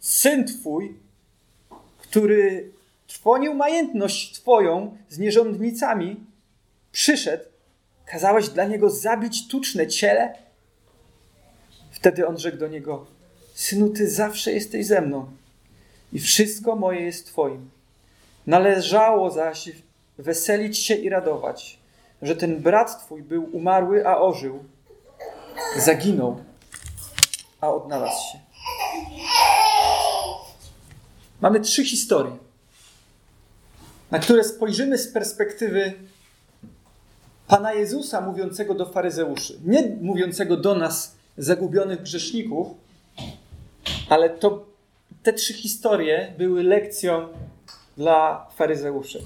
syn 0.00 0.46
twój, 0.46 0.94
który 1.98 2.70
trwonił 3.06 3.54
majętność 3.54 4.32
twoją 4.32 4.96
z 5.08 5.18
nierządnicami, 5.18 6.16
przyszedł, 6.92 7.44
kazałeś 8.06 8.48
dla 8.48 8.64
niego 8.64 8.90
zabić 8.90 9.48
tuczne 9.48 9.86
ciele? 9.86 10.42
Wtedy 12.02 12.26
on 12.26 12.38
rzekł 12.38 12.58
do 12.58 12.68
niego, 12.68 13.06
synu, 13.54 13.88
ty 13.88 14.10
zawsze 14.10 14.52
jesteś 14.52 14.86
ze 14.86 15.00
mną 15.00 15.26
i 16.12 16.20
wszystko 16.20 16.76
moje 16.76 17.00
jest 17.00 17.26
twoim. 17.26 17.70
Należało 18.46 19.30
zaś 19.30 19.70
weselić 20.18 20.78
się 20.78 20.94
i 20.94 21.08
radować, 21.08 21.78
że 22.22 22.36
ten 22.36 22.62
brat 22.62 23.04
twój 23.04 23.22
był 23.22 23.56
umarły, 23.56 24.06
a 24.06 24.20
ożył, 24.20 24.64
zaginął, 25.76 26.44
a 27.60 27.70
odnalazł 27.70 28.32
się. 28.32 28.38
Mamy 31.40 31.60
trzy 31.60 31.84
historie, 31.84 32.36
na 34.10 34.18
które 34.18 34.44
spojrzymy 34.44 34.98
z 34.98 35.12
perspektywy 35.12 35.92
Pana 37.46 37.72
Jezusa 37.72 38.20
mówiącego 38.20 38.74
do 38.74 38.86
faryzeuszy. 38.86 39.58
Nie 39.64 39.96
mówiącego 40.00 40.56
do 40.56 40.74
nas, 40.74 41.21
zagubionych 41.38 42.02
grzeszników, 42.02 42.68
ale 44.08 44.30
to, 44.30 44.66
te 45.22 45.32
trzy 45.32 45.52
historie 45.54 46.34
były 46.38 46.62
lekcją 46.62 47.28
dla 47.96 48.46
faryzeuszy. 48.54 49.22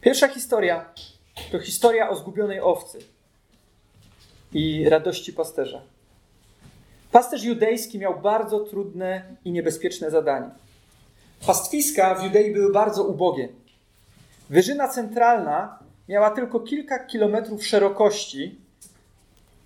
Pierwsza 0.00 0.28
historia 0.28 0.84
to 1.52 1.58
historia 1.58 2.10
o 2.10 2.16
zgubionej 2.16 2.60
owcy 2.60 2.98
i 4.52 4.88
radości 4.88 5.32
pasterza. 5.32 5.82
Pasterz 7.12 7.42
judejski 7.42 7.98
miał 7.98 8.20
bardzo 8.20 8.60
trudne 8.60 9.22
i 9.44 9.52
niebezpieczne 9.52 10.10
zadanie. 10.10 10.50
Pastwiska 11.46 12.14
w 12.14 12.24
Judei 12.24 12.52
były 12.52 12.72
bardzo 12.72 13.04
ubogie. 13.04 13.48
Wyżyna 14.50 14.88
centralna 14.88 15.78
miała 16.08 16.30
tylko 16.30 16.60
kilka 16.60 16.98
kilometrów 16.98 17.66
szerokości. 17.66 18.58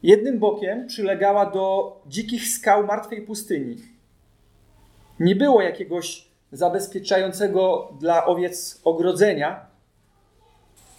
Jednym 0.03 0.39
bokiem 0.39 0.87
przylegała 0.87 1.47
do 1.51 1.97
dzikich 2.07 2.49
skał 2.49 2.87
martwej 2.87 3.23
pustyni. 3.23 3.77
Nie 5.21 5.37
było 5.37 5.63
jakiegoś 5.63 6.29
zabezpieczającego 6.53 7.93
dla 8.01 8.27
owiec 8.27 8.81
ogrodzenia, 8.85 9.73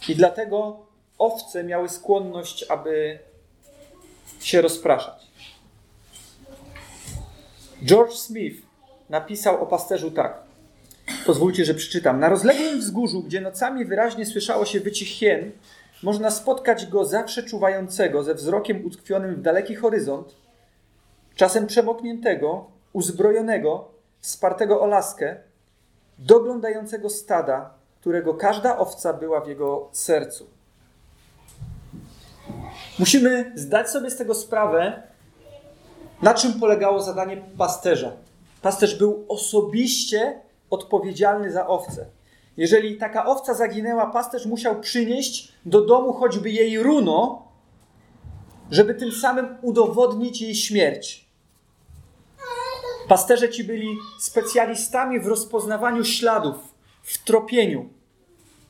i 0.08 0.14
dlatego 0.14 0.86
owce 1.18 1.64
miały 1.64 1.88
skłonność, 1.88 2.64
aby 2.68 3.18
się 4.40 4.62
rozpraszać. 4.62 5.26
George 7.84 8.14
Smith 8.14 8.62
napisał 9.10 9.62
o 9.62 9.66
pasterzu 9.66 10.10
tak. 10.10 10.42
Pozwólcie, 11.26 11.64
że 11.64 11.74
przeczytam. 11.74 12.20
Na 12.20 12.28
rozległym 12.28 12.80
wzgórzu, 12.80 13.22
gdzie 13.22 13.40
nocami 13.40 13.84
wyraźnie 13.84 14.26
słyszało 14.26 14.64
się 14.64 14.80
wycie 14.80 15.04
hien, 15.04 15.52
można 16.02 16.30
spotkać 16.30 16.86
go 16.86 17.04
zawsze 17.04 17.42
czuwającego, 17.42 18.22
ze 18.22 18.34
wzrokiem 18.34 18.86
utkwionym 18.86 19.34
w 19.34 19.42
daleki 19.42 19.74
horyzont, 19.74 20.34
czasem 21.34 21.66
przemokniętego, 21.66 22.66
uzbrojonego, 22.92 23.88
wspartego 24.20 24.80
o 24.80 24.86
laskę, 24.86 25.36
doglądającego 26.18 27.10
stada, 27.10 27.70
którego 28.00 28.34
każda 28.34 28.78
owca 28.78 29.12
była 29.12 29.40
w 29.40 29.48
jego 29.48 29.88
sercu. 29.92 30.46
Musimy 32.98 33.52
zdać 33.54 33.90
sobie 33.90 34.10
z 34.10 34.16
tego 34.16 34.34
sprawę, 34.34 35.02
na 36.22 36.34
czym 36.34 36.60
polegało 36.60 37.02
zadanie 37.02 37.42
pasterza. 37.58 38.12
Pasterz 38.62 38.98
był 38.98 39.24
osobiście 39.28 40.40
odpowiedzialny 40.70 41.52
za 41.52 41.66
owce. 41.66 42.06
Jeżeli 42.56 42.96
taka 42.96 43.26
owca 43.26 43.54
zaginęła, 43.54 44.06
pasterz 44.06 44.46
musiał 44.46 44.80
przynieść 44.80 45.52
do 45.66 45.80
domu 45.80 46.12
choćby 46.12 46.50
jej 46.50 46.78
runo, 46.78 47.48
żeby 48.70 48.94
tym 48.94 49.12
samym 49.12 49.56
udowodnić 49.62 50.40
jej 50.42 50.54
śmierć. 50.54 51.24
Pasterze 53.08 53.48
ci 53.48 53.64
byli 53.64 53.96
specjalistami 54.20 55.20
w 55.20 55.26
rozpoznawaniu 55.26 56.04
śladów, 56.04 56.56
w 57.02 57.24
tropieniu. 57.24 57.88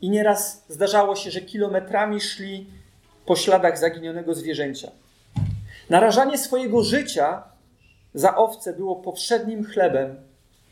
I 0.01 0.11
nieraz 0.11 0.64
zdarzało 0.68 1.16
się, 1.16 1.31
że 1.31 1.40
kilometrami 1.40 2.20
szli 2.20 2.66
po 3.27 3.37
śladach 3.37 3.79
zaginionego 3.79 4.35
zwierzęcia. 4.35 4.90
Narażanie 5.90 6.38
swojego 6.38 6.83
życia 6.83 7.42
za 8.14 8.37
owce 8.37 8.73
było 8.73 8.97
powszednim 8.97 9.64
chlebem 9.64 10.16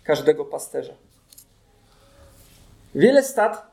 każdego 0.05 0.45
pasterza. 0.45 0.93
Wiele 2.95 3.23
stad 3.23 3.67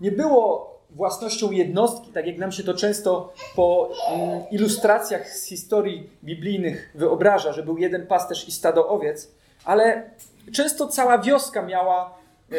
nie 0.00 0.12
było 0.12 0.70
własnością 0.90 1.50
jednostki, 1.50 2.12
tak 2.12 2.26
jak 2.26 2.38
nam 2.38 2.52
się 2.52 2.64
to 2.64 2.74
często 2.74 3.32
po 3.56 3.90
mm, 4.08 4.42
ilustracjach 4.50 5.30
z 5.30 5.44
historii 5.44 6.10
biblijnych 6.24 6.90
wyobraża, 6.94 7.52
że 7.52 7.62
był 7.62 7.78
jeden 7.78 8.06
pasterz 8.06 8.48
i 8.48 8.52
stado 8.52 8.88
owiec, 8.88 9.30
ale 9.64 10.10
często 10.52 10.88
cała 10.88 11.18
wioska 11.18 11.62
miała 11.62 12.14
e, 12.52 12.56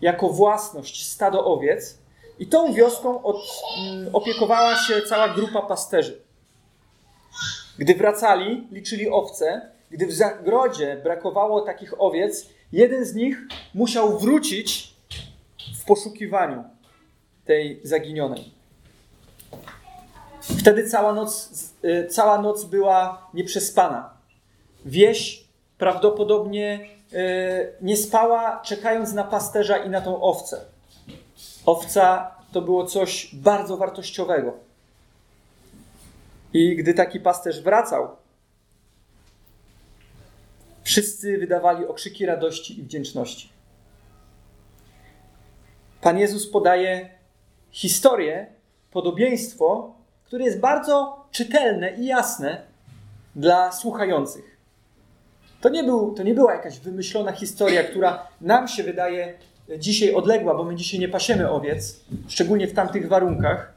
jako 0.00 0.28
własność 0.28 1.10
stado 1.10 1.44
owiec 1.44 1.98
i 2.38 2.46
tą 2.46 2.72
wioską 2.72 3.22
od, 3.22 3.36
mm, 3.78 4.14
opiekowała 4.14 4.76
się 4.76 5.02
cała 5.02 5.28
grupa 5.28 5.62
pasterzy. 5.62 6.20
Gdy 7.78 7.94
wracali, 7.94 8.66
liczyli 8.70 9.10
owce. 9.10 9.72
Gdy 9.90 10.06
w 10.06 10.12
zagrodzie 10.12 11.00
brakowało 11.04 11.60
takich 11.60 12.00
owiec, 12.00 12.46
jeden 12.72 13.04
z 13.04 13.14
nich 13.14 13.38
musiał 13.74 14.18
wrócić 14.18 14.91
w 15.82 15.84
poszukiwaniu 15.84 16.64
tej 17.44 17.80
zaginionej. 17.84 18.52
Wtedy 20.40 20.88
cała 20.88 21.12
noc, 21.12 21.50
y, 21.84 22.06
cała 22.10 22.38
noc 22.38 22.64
była 22.64 23.28
nieprzespana. 23.34 24.10
Wieś 24.84 25.44
prawdopodobnie 25.78 26.88
y, 27.12 27.72
nie 27.80 27.96
spała, 27.96 28.60
czekając 28.64 29.12
na 29.12 29.24
pasterza 29.24 29.76
i 29.76 29.90
na 29.90 30.00
tą 30.00 30.22
owcę. 30.22 30.60
Owca 31.66 32.30
to 32.52 32.62
było 32.62 32.86
coś 32.86 33.34
bardzo 33.34 33.76
wartościowego. 33.76 34.52
I 36.52 36.76
gdy 36.76 36.94
taki 36.94 37.20
pasterz 37.20 37.62
wracał, 37.62 38.08
wszyscy 40.82 41.38
wydawali 41.38 41.86
okrzyki 41.86 42.26
radości 42.26 42.80
i 42.80 42.82
wdzięczności. 42.82 43.48
Pan 46.02 46.18
Jezus 46.18 46.46
podaje 46.46 47.08
historię, 47.70 48.46
podobieństwo, 48.90 49.94
które 50.24 50.44
jest 50.44 50.60
bardzo 50.60 51.26
czytelne 51.30 51.92
i 51.92 52.06
jasne 52.06 52.62
dla 53.36 53.72
słuchających. 53.72 54.56
To 55.60 55.68
nie, 55.68 55.84
był, 55.84 56.14
to 56.14 56.22
nie 56.22 56.34
była 56.34 56.54
jakaś 56.54 56.78
wymyślona 56.78 57.32
historia, 57.32 57.84
która 57.84 58.26
nam 58.40 58.68
się 58.68 58.82
wydaje 58.82 59.34
dzisiaj 59.78 60.14
odległa, 60.14 60.54
bo 60.54 60.64
my 60.64 60.76
dzisiaj 60.76 61.00
nie 61.00 61.08
pasiemy 61.08 61.50
owiec, 61.50 62.00
szczególnie 62.28 62.68
w 62.68 62.74
tamtych 62.74 63.08
warunkach, 63.08 63.72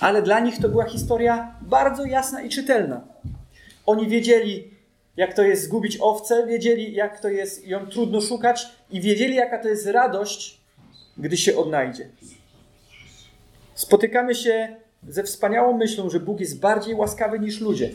ale 0.00 0.22
dla 0.22 0.40
nich 0.40 0.58
to 0.60 0.68
była 0.68 0.84
historia 0.84 1.54
bardzo 1.60 2.04
jasna 2.04 2.42
i 2.42 2.48
czytelna. 2.48 3.00
Oni 3.86 4.08
wiedzieli, 4.08 4.70
jak 5.16 5.34
to 5.34 5.42
jest 5.42 5.64
zgubić 5.64 5.98
owcę, 6.00 6.46
wiedzieli, 6.46 6.94
jak 6.94 7.20
to 7.20 7.28
jest 7.28 7.66
ją 7.66 7.86
trudno 7.86 8.20
szukać 8.20 8.66
i 8.90 9.00
wiedzieli, 9.00 9.34
jaka 9.34 9.58
to 9.58 9.68
jest 9.68 9.86
radość, 9.86 10.63
gdy 11.18 11.36
się 11.36 11.56
odnajdzie. 11.56 12.08
Spotykamy 13.74 14.34
się 14.34 14.76
ze 15.08 15.22
wspaniałą 15.22 15.76
myślą, 15.76 16.10
że 16.10 16.20
Bóg 16.20 16.40
jest 16.40 16.60
bardziej 16.60 16.94
łaskawy 16.94 17.38
niż 17.38 17.60
ludzie. 17.60 17.90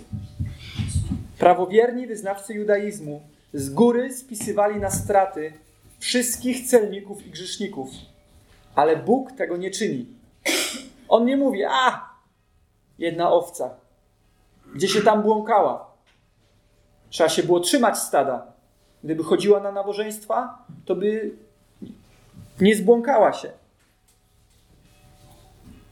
Prawowierni 1.39 2.07
wyznawcy 2.07 2.53
judaizmu 2.53 3.21
z 3.53 3.69
góry 3.69 4.13
spisywali 4.13 4.79
na 4.79 4.91
straty 4.91 5.53
wszystkich 5.99 6.67
celników 6.67 7.27
i 7.27 7.29
grzeszników, 7.29 7.89
ale 8.75 8.95
Bóg 8.95 9.31
tego 9.31 9.57
nie 9.57 9.71
czyni. 9.71 10.05
On 11.09 11.25
nie 11.25 11.37
mówi, 11.37 11.63
a 11.63 12.09
jedna 12.97 13.31
owca, 13.31 13.75
gdzie 14.75 14.87
się 14.87 15.01
tam 15.01 15.21
błąkała. 15.21 15.91
Trzeba 17.09 17.29
się 17.29 17.43
było 17.43 17.59
trzymać 17.59 17.97
stada. 17.97 18.53
Gdyby 19.03 19.23
chodziła 19.23 19.59
na 19.59 19.71
nabożeństwa, 19.71 20.65
to 20.85 20.95
by 20.95 21.31
nie 22.61 22.75
zbłąkała 22.75 23.33
się. 23.33 23.51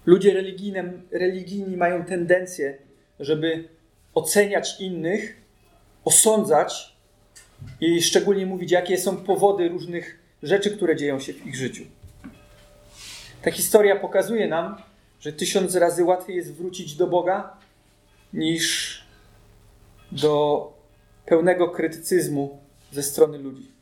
Ludzie 0.05 0.43
religijni 1.11 1.77
mają 1.77 2.05
tendencję, 2.05 2.77
żeby 3.19 3.69
oceniać 4.13 4.81
innych, 4.81 5.41
osądzać 6.05 6.95
i 7.81 8.01
szczególnie 8.01 8.45
mówić, 8.45 8.71
jakie 8.71 8.97
są 8.97 9.17
powody 9.17 9.69
różnych 9.69 10.19
rzeczy, 10.43 10.77
które 10.77 10.95
dzieją 10.95 11.19
się 11.19 11.33
w 11.33 11.45
ich 11.45 11.55
życiu. 11.55 11.83
Ta 13.41 13.51
historia 13.51 13.95
pokazuje 13.95 14.47
nam, 14.47 14.75
że 15.19 15.33
tysiąc 15.33 15.75
razy 15.75 16.03
łatwiej 16.03 16.35
jest 16.35 16.53
wrócić 16.53 16.95
do 16.95 17.07
Boga 17.07 17.57
niż 18.33 19.01
do 20.11 20.73
pełnego 21.25 21.69
krytycyzmu 21.69 22.59
ze 22.91 23.03
strony 23.03 23.37
ludzi. 23.37 23.76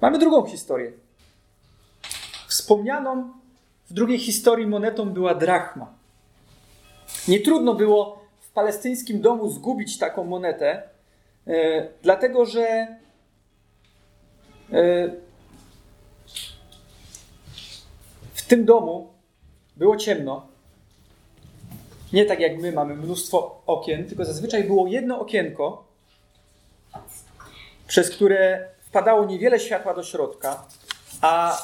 Mamy 0.00 0.18
drugą 0.18 0.46
historię. 0.46 0.92
Wspomnianą 2.48 3.32
w 3.90 3.92
drugiej 3.92 4.18
historii 4.18 4.66
monetą 4.66 5.10
była 5.10 5.34
drachma. 5.34 5.94
Nie 7.28 7.40
trudno 7.40 7.74
było 7.74 8.24
w 8.40 8.50
palestyńskim 8.50 9.20
domu 9.20 9.50
zgubić 9.50 9.98
taką 9.98 10.24
monetę, 10.24 10.82
e, 11.46 11.88
dlatego 12.02 12.46
że 12.46 12.62
e, 14.72 15.10
w 18.34 18.42
tym 18.48 18.64
domu 18.64 19.12
było 19.76 19.96
ciemno. 19.96 20.46
Nie 22.12 22.24
tak 22.24 22.40
jak 22.40 22.58
my 22.58 22.72
mamy 22.72 22.94
mnóstwo 22.96 23.62
okien, 23.66 24.06
tylko 24.06 24.24
zazwyczaj 24.24 24.64
było 24.64 24.86
jedno 24.86 25.20
okienko, 25.20 25.84
przez 27.86 28.10
które 28.10 28.68
wpadało 28.90 29.24
niewiele 29.24 29.60
światła 29.60 29.94
do 29.94 30.02
środka, 30.02 30.62
a 31.20 31.58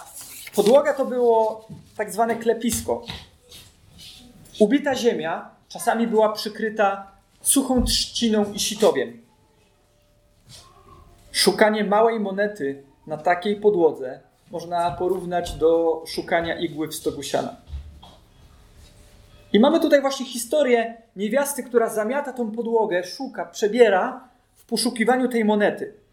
podłoga 0.55 0.95
to 0.95 1.05
było 1.05 1.67
tak 1.97 2.13
zwane 2.13 2.37
klepisko. 2.37 3.03
Ubita 4.59 4.95
ziemia 4.95 5.51
czasami 5.69 6.07
była 6.07 6.33
przykryta 6.33 7.11
suchą 7.43 7.85
trzciną 7.85 8.53
i 8.53 8.61
sitowiem. 8.61 9.23
Szukanie 11.33 11.85
małej 11.85 12.21
monety 12.21 12.83
na 13.07 13.17
takiej 13.17 13.57
podłodze 13.57 14.21
można 14.51 14.91
porównać 14.91 15.53
do 15.53 16.03
szukania 16.07 16.59
igły 16.59 16.89
w 16.89 16.95
stogu 16.95 17.23
siana. 17.23 17.57
I 19.53 19.61
mamy 19.61 19.81
tutaj 19.81 20.01
właśnie 20.01 20.27
historię 20.27 21.03
niewiasty, 21.17 21.63
która 21.63 21.89
zamiata 21.89 22.33
tą 22.33 22.51
podłogę, 22.51 23.05
szuka, 23.05 23.47
przebiera 23.47 24.29
w 24.55 24.65
poszukiwaniu 24.65 25.29
tej 25.29 25.45
monety. 25.45 26.06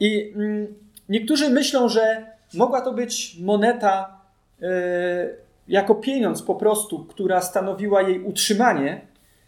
I 0.00 0.32
mm, 0.36 0.74
niektórzy 1.08 1.50
myślą, 1.50 1.88
że 1.88 2.26
mogła 2.54 2.80
to 2.80 2.92
być 2.92 3.36
moneta 3.40 4.20
yy, 4.60 4.68
jako 5.68 5.94
pieniądz 5.94 6.42
po 6.42 6.54
prostu, 6.54 7.04
która 7.04 7.40
stanowiła 7.40 8.02
jej 8.02 8.20
utrzymanie. 8.20 9.00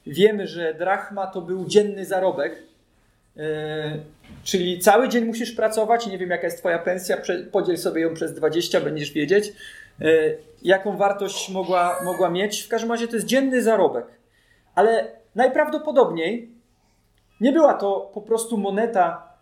Wiemy, 0.07 0.47
że 0.47 0.75
drachma 0.75 1.27
to 1.27 1.41
był 1.41 1.65
dzienny 1.65 2.05
zarobek, 2.05 2.63
yy, 3.37 3.43
czyli 4.45 4.79
cały 4.79 5.09
dzień 5.09 5.25
musisz 5.25 5.53
pracować. 5.53 6.07
Nie 6.07 6.19
wiem, 6.19 6.31
jaka 6.31 6.45
jest 6.45 6.59
Twoja 6.59 6.79
pensja, 6.79 7.17
podziel 7.53 7.79
sobie 7.79 8.03
ją 8.03 8.15
przez 8.15 8.35
20, 8.35 8.81
będziesz 8.81 9.13
wiedzieć, 9.13 9.53
yy, 10.01 10.39
jaką 10.63 10.97
wartość 10.97 11.49
mogła, 11.51 11.99
mogła 12.05 12.31
mieć. 12.31 12.63
W 12.63 12.69
każdym 12.69 12.91
razie 12.91 13.09
to 13.09 13.17
jest 13.17 13.27
dzienny 13.27 13.63
zarobek. 13.63 14.07
Ale 14.75 15.07
najprawdopodobniej 15.35 16.51
nie 17.41 17.53
była 17.53 17.75
to 17.75 18.11
po 18.15 18.21
prostu 18.21 18.59
moneta 18.59 19.35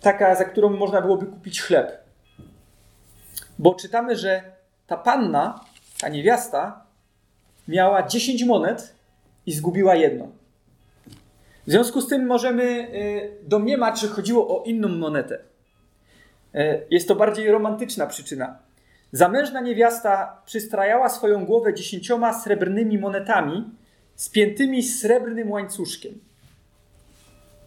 taka, 0.00 0.34
za 0.34 0.44
którą 0.44 0.70
można 0.70 1.00
byłoby 1.00 1.26
kupić 1.26 1.62
chleb. 1.62 2.04
Bo 3.58 3.74
czytamy, 3.74 4.16
że 4.16 4.42
ta 4.86 4.96
panna, 4.96 5.60
ta 6.00 6.08
niewiasta, 6.08 6.84
miała 7.68 8.02
10 8.02 8.44
monet 8.44 8.94
i 9.46 9.52
zgubiła 9.52 9.94
jedno. 9.94 10.28
W 11.66 11.70
związku 11.70 12.00
z 12.00 12.08
tym 12.08 12.26
możemy 12.26 12.62
y, 12.62 13.48
domniemać, 13.48 14.00
że 14.00 14.08
chodziło 14.08 14.60
o 14.60 14.64
inną 14.64 14.88
monetę. 14.88 15.38
Y, 16.54 16.86
jest 16.90 17.08
to 17.08 17.14
bardziej 17.14 17.50
romantyczna 17.50 18.06
przyczyna. 18.06 18.58
Zamężna 19.12 19.60
niewiasta 19.60 20.42
przystrajała 20.46 21.08
swoją 21.08 21.46
głowę 21.46 21.74
dziesięcioma 21.74 22.40
srebrnymi 22.40 22.98
monetami 22.98 23.70
spiętymi 24.14 24.82
srebrnym 24.82 25.50
łańcuszkiem. 25.50 26.20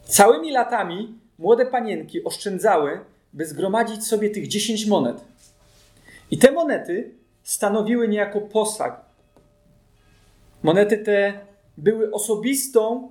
Całymi 0.03 0.51
latami 0.51 1.19
młode 1.39 1.65
panienki 1.65 2.23
oszczędzały, 2.23 2.99
by 3.33 3.45
zgromadzić 3.45 4.07
sobie 4.07 4.29
tych 4.29 4.47
10 4.47 4.85
monet. 4.85 5.17
I 6.31 6.37
te 6.37 6.51
monety 6.51 7.11
stanowiły 7.43 8.07
niejako 8.07 8.41
posag. 8.41 9.01
Monety 10.63 10.97
te 10.97 11.39
były 11.77 12.11
osobistą 12.11 13.09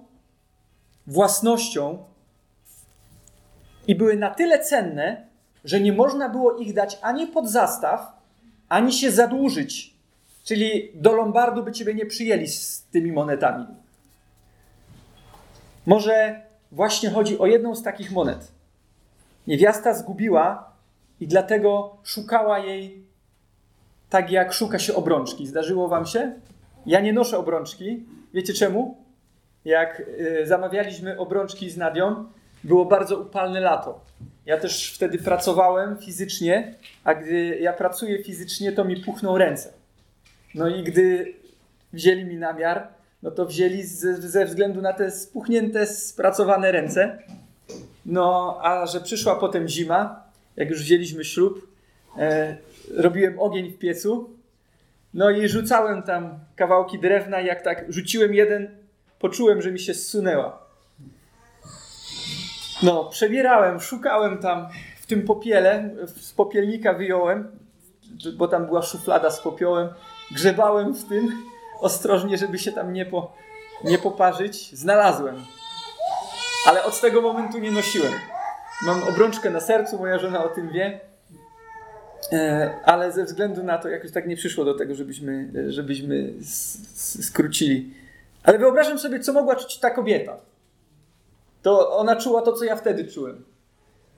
własnością 1.06 2.04
i 3.86 3.94
były 3.94 4.16
na 4.16 4.30
tyle 4.30 4.58
cenne, 4.58 5.26
że 5.64 5.80
nie 5.80 5.92
można 5.92 6.28
było 6.28 6.56
ich 6.56 6.74
dać 6.74 6.98
ani 7.02 7.26
pod 7.26 7.50
zastaw, 7.50 8.12
ani 8.68 8.92
się 8.92 9.10
zadłużyć. 9.10 9.96
Czyli 10.44 10.90
do 10.94 11.12
Lombardu 11.12 11.62
by 11.62 11.72
ciebie 11.72 11.94
nie 11.94 12.06
przyjęli 12.06 12.46
z 12.46 12.82
tymi 12.82 13.12
monetami. 13.12 13.66
Może 15.86 16.45
właśnie 16.76 17.10
chodzi 17.10 17.38
o 17.38 17.46
jedną 17.46 17.74
z 17.74 17.82
takich 17.82 18.12
monet. 18.12 18.52
Niewiasta 19.46 19.94
zgubiła 19.94 20.72
i 21.20 21.26
dlatego 21.28 21.96
szukała 22.04 22.58
jej 22.58 23.04
tak, 24.10 24.30
jak 24.30 24.52
szuka 24.52 24.78
się 24.78 24.94
obrączki. 24.94 25.46
Zdarzyło 25.46 25.88
wam 25.88 26.06
się? 26.06 26.32
Ja 26.86 27.00
nie 27.00 27.12
noszę 27.12 27.38
obrączki. 27.38 28.04
Wiecie 28.34 28.52
czemu? 28.52 28.96
Jak 29.64 30.00
y, 30.00 30.46
zamawialiśmy 30.46 31.18
obrączki 31.18 31.70
z 31.70 31.76
Nadią, 31.76 32.24
było 32.64 32.84
bardzo 32.84 33.18
upalne 33.18 33.60
lato. 33.60 34.00
Ja 34.46 34.56
też 34.60 34.92
wtedy 34.94 35.18
pracowałem 35.18 35.98
fizycznie, 35.98 36.74
a 37.04 37.14
gdy 37.14 37.58
ja 37.60 37.72
pracuję 37.72 38.24
fizycznie, 38.24 38.72
to 38.72 38.84
mi 38.84 38.96
puchną 38.96 39.38
ręce. 39.38 39.72
No 40.54 40.68
i 40.68 40.82
gdy 40.82 41.34
wzięli 41.92 42.24
mi 42.24 42.36
namiar, 42.36 42.88
no 43.22 43.31
to 43.31 43.46
wzięli 43.46 43.83
ze, 43.83 44.14
ze 44.14 44.44
względu 44.44 44.83
na 44.83 44.92
te 44.92 45.11
spuchnięte, 45.11 45.87
spracowane 45.87 46.72
ręce. 46.72 47.18
No, 48.07 48.59
a 48.62 48.87
że 48.87 49.00
przyszła 49.00 49.37
potem 49.37 49.68
zima, 49.68 50.22
jak 50.57 50.70
już 50.70 50.81
wzięliśmy 50.81 51.24
ślub, 51.24 51.68
e, 52.18 52.57
robiłem 52.96 53.38
ogień 53.38 53.70
w 53.70 53.79
piecu, 53.79 54.31
no 55.14 55.31
i 55.31 55.48
rzucałem 55.48 56.02
tam 56.02 56.38
kawałki 56.57 56.98
drewna, 56.98 57.40
jak 57.40 57.62
tak 57.62 57.92
rzuciłem 57.92 58.35
jeden, 58.35 58.68
poczułem, 59.18 59.62
że 59.62 59.72
mi 59.72 59.79
się 59.79 59.94
zsunęła. 59.94 60.66
No, 62.83 63.05
przebierałem, 63.05 63.81
szukałem 63.81 64.38
tam 64.38 64.68
w 65.00 65.07
tym 65.07 65.22
popiele, 65.22 65.90
z 66.07 66.33
popielnika 66.33 66.92
wyjąłem, 66.92 67.50
bo 68.37 68.48
tam 68.48 68.66
była 68.66 68.83
szuflada 68.83 69.31
z 69.31 69.40
popiołem, 69.40 69.88
grzebałem 70.31 70.94
w 70.94 71.05
tym, 71.05 71.33
ostrożnie, 71.80 72.38
żeby 72.38 72.58
się 72.58 72.72
tam 72.72 72.92
nie, 72.92 73.06
po, 73.06 73.32
nie 73.84 73.98
poparzyć. 73.98 74.76
Znalazłem. 74.76 75.44
Ale 76.66 76.84
od 76.84 77.00
tego 77.00 77.22
momentu 77.22 77.58
nie 77.58 77.70
nosiłem. 77.70 78.12
Mam 78.82 79.02
obrączkę 79.02 79.50
na 79.50 79.60
sercu, 79.60 79.98
moja 79.98 80.18
żona 80.18 80.44
o 80.44 80.48
tym 80.48 80.68
wie. 80.68 81.00
E, 82.32 82.74
ale 82.84 83.12
ze 83.12 83.24
względu 83.24 83.62
na 83.62 83.78
to 83.78 83.88
jakoś 83.88 84.12
tak 84.12 84.26
nie 84.26 84.36
przyszło 84.36 84.64
do 84.64 84.74
tego, 84.74 84.94
żebyśmy, 84.94 85.50
żebyśmy 85.72 86.32
skrócili. 87.20 87.94
Ale 88.42 88.58
wyobrażam 88.58 88.98
sobie, 88.98 89.20
co 89.20 89.32
mogła 89.32 89.56
czuć 89.56 89.78
ta 89.78 89.90
kobieta. 89.90 90.36
To 91.62 91.96
ona 91.96 92.16
czuła 92.16 92.42
to, 92.42 92.52
co 92.52 92.64
ja 92.64 92.76
wtedy 92.76 93.04
czułem. 93.04 93.44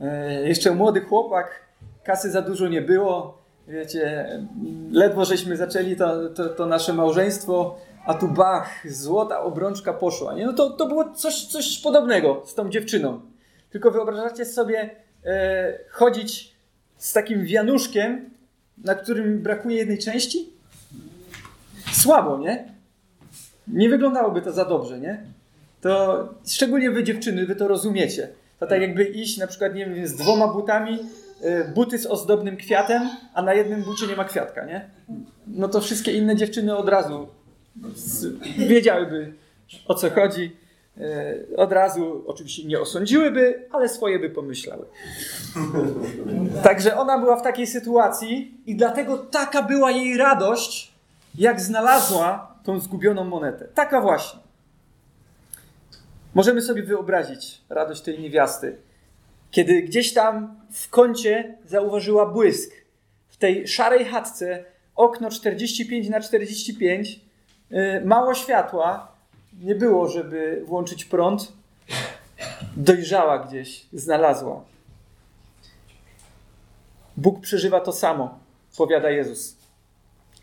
E, 0.01 0.49
jeszcze 0.49 0.71
młody 0.71 1.01
chłopak, 1.01 1.61
kasy 2.05 2.31
za 2.31 2.43
dużo 2.43 2.69
nie 2.69 2.83
było, 2.83 3.38
wiecie, 3.69 4.29
ledwo 4.91 5.25
żeśmy 5.25 5.57
zaczęli 5.57 5.97
to, 5.97 6.29
to, 6.29 6.49
to, 6.49 6.67
nasze 6.67 6.93
małżeństwo, 6.93 7.79
a 8.07 8.15
tu 8.15 8.29
bach, 8.29 8.85
złota 8.91 9.41
obrączka 9.41 9.93
poszła. 9.93 10.35
Nie? 10.35 10.47
No 10.47 10.53
to, 10.53 10.71
to 10.71 10.87
było 10.87 11.11
coś, 11.11 11.47
coś 11.47 11.79
podobnego 11.79 12.43
z 12.47 12.55
tą 12.55 12.71
dziewczyną. 12.71 13.21
Tylko 13.71 13.91
wyobrażacie 13.91 14.45
sobie 14.45 14.91
e, 15.25 15.79
chodzić 15.91 16.55
z 16.97 17.13
takim 17.13 17.45
wianuszkiem, 17.45 18.31
na 18.85 18.95
którym 18.95 19.43
brakuje 19.43 19.77
jednej 19.77 19.99
części? 19.99 20.53
Słabo, 21.93 22.39
nie? 22.39 22.73
Nie 23.69 23.89
wyglądałoby 23.89 24.43
to 24.43 24.53
za 24.53 24.65
dobrze, 24.65 25.01
nie? 25.01 25.23
To 25.81 26.29
szczególnie 26.47 26.91
wy 26.91 27.05
dziewczyny, 27.05 27.47
wy 27.47 27.57
to 27.57 27.69
rozumiecie. 27.69 28.29
To 28.61 28.67
tak 28.67 28.81
jakby 28.81 29.05
iść 29.05 29.39
na 29.39 29.47
przykład, 29.47 29.75
nie 29.75 29.87
wiem, 29.87 30.07
z 30.07 30.15
dwoma 30.15 30.49
butami, 30.49 30.99
buty 31.75 31.99
z 31.99 32.07
ozdobnym 32.07 32.57
kwiatem, 32.57 33.11
a 33.35 33.43
na 33.43 33.55
jednym 33.55 33.83
bucie 33.83 34.07
nie 34.07 34.17
ma 34.17 34.25
kwiatka, 34.25 34.65
nie? 34.65 34.91
No 35.47 35.69
to 35.69 35.81
wszystkie 35.81 36.13
inne 36.13 36.37
dziewczyny 36.37 36.77
od 36.77 36.89
razu 36.89 37.29
wiedziałyby 38.59 39.33
o 39.89 39.95
co 39.95 40.11
chodzi. 40.11 40.57
Y, 41.01 41.57
od 41.57 41.73
razu 41.73 42.25
oczywiście 42.27 42.65
nie 42.65 42.81
osądziłyby, 42.81 43.67
ale 43.73 43.89
swoje 43.89 44.19
by 44.19 44.31
pomyślały. 44.31 44.85
Także 46.63 46.97
ona 46.97 47.19
była 47.19 47.37
w 47.37 47.43
takiej 47.43 47.67
sytuacji 47.67 48.55
i 48.67 48.77
dlatego 48.77 49.19
taka 49.19 49.63
była 49.63 49.91
jej 49.91 50.17
radość, 50.17 50.93
jak 51.35 51.61
znalazła 51.61 52.55
tą 52.65 52.81
zgubioną 52.81 53.25
monetę. 53.25 53.69
Taka 53.75 54.01
właśnie. 54.01 54.41
Możemy 56.35 56.63
sobie 56.63 56.83
wyobrazić 56.83 57.61
radość 57.69 58.01
tej 58.03 58.19
niewiasty 58.19 58.77
kiedy 59.51 59.83
gdzieś 59.83 60.15
tam 60.15 60.61
w 60.73 60.91
kącie 60.91 61.55
zauważyła 61.67 62.27
błysk. 62.27 62.73
tej 63.39 63.69
szarej 63.69 64.05
chatce, 64.05 64.65
okno 64.97 65.31
45 65.31 66.09
na 66.09 66.21
45, 66.21 67.21
y, 67.73 68.03
mało 68.05 68.35
światła, 68.35 69.13
nie 69.63 69.75
było, 69.75 70.09
żeby 70.09 70.63
włączyć 70.67 71.05
prąd, 71.05 71.53
dojrzała 72.77 73.39
gdzieś, 73.39 73.87
znalazła. 73.93 74.65
Bóg 77.17 77.41
przeżywa 77.41 77.81
to 77.81 77.93
samo, 77.93 78.39
powiada 78.77 79.11
Jezus. 79.11 79.57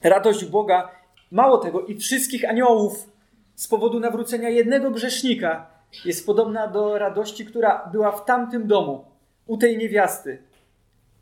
Radość 0.04 0.46
Boga, 0.46 0.92
mało 1.32 1.58
tego, 1.58 1.82
i 1.82 1.98
wszystkich 1.98 2.50
aniołów 2.50 3.10
z 3.56 3.68
powodu 3.68 4.00
nawrócenia 4.00 4.50
jednego 4.50 4.92
grzesznika 4.92 5.75
jest 6.06 6.26
podobna 6.26 6.68
do 6.68 6.98
radości, 6.98 7.46
która 7.46 7.90
była 7.92 8.12
w 8.12 8.26
tamtym 8.26 8.68
domu, 8.68 9.06
u 9.48 9.58
tej 9.58 9.78
niewiasty, 9.78 10.42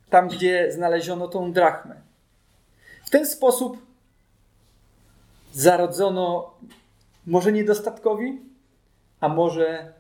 tam 0.10 0.28
gdzie 0.28 0.72
znaleziono 0.72 1.28
tą 1.28 1.54
drachmę. 1.54 1.96
W 3.06 3.10
ten 3.10 3.26
sposób 3.26 3.78
zarodzono 5.54 6.54
może 7.26 7.52
niedostatkowi, 7.52 8.42
a 9.20 9.30
może 9.30 9.94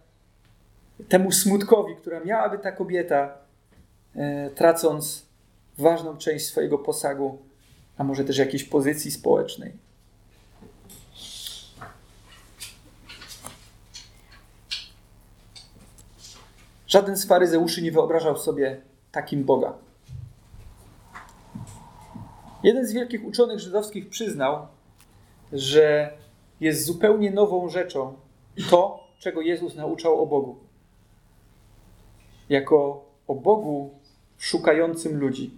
temu 1.09 1.31
smutkowi, 1.31 1.95
która 1.95 2.19
miałaby 2.19 2.57
ta 2.57 2.71
kobieta, 2.71 3.37
e, 4.15 4.49
tracąc 4.49 5.25
ważną 5.77 6.17
część 6.17 6.45
swojego 6.45 6.77
posagu, 6.77 7.37
a 7.97 8.03
może 8.03 8.23
też 8.23 8.37
jakiejś 8.37 8.63
pozycji 8.63 9.11
społecznej. 9.11 9.82
Żaden 16.93 17.17
z 17.17 17.25
faryzeuszy 17.25 17.81
nie 17.81 17.91
wyobrażał 17.91 18.37
sobie 18.37 18.81
takim 19.11 19.43
Boga. 19.43 19.73
Jeden 22.63 22.87
z 22.87 22.93
wielkich 22.93 23.25
uczonych 23.25 23.59
żydowskich 23.59 24.09
przyznał, 24.09 24.67
że 25.53 26.13
jest 26.59 26.85
zupełnie 26.85 27.31
nową 27.31 27.69
rzeczą 27.69 28.13
to, 28.69 29.07
czego 29.19 29.41
Jezus 29.41 29.75
nauczał 29.75 30.23
o 30.23 30.25
Bogu. 30.25 30.55
Jako 32.49 33.05
o 33.27 33.35
Bogu 33.35 33.89
szukającym 34.37 35.19
ludzi. 35.19 35.51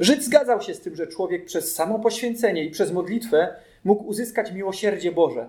Żyd 0.00 0.24
zgadzał 0.24 0.62
się 0.62 0.74
z 0.74 0.80
tym, 0.80 0.96
że 0.96 1.06
człowiek 1.06 1.44
przez 1.44 1.74
samo 1.74 1.98
poświęcenie 1.98 2.64
i 2.64 2.70
przez 2.70 2.92
modlitwę 2.92 3.56
mógł 3.84 4.04
uzyskać 4.04 4.52
miłosierdzie 4.52 5.12
Boże. 5.12 5.48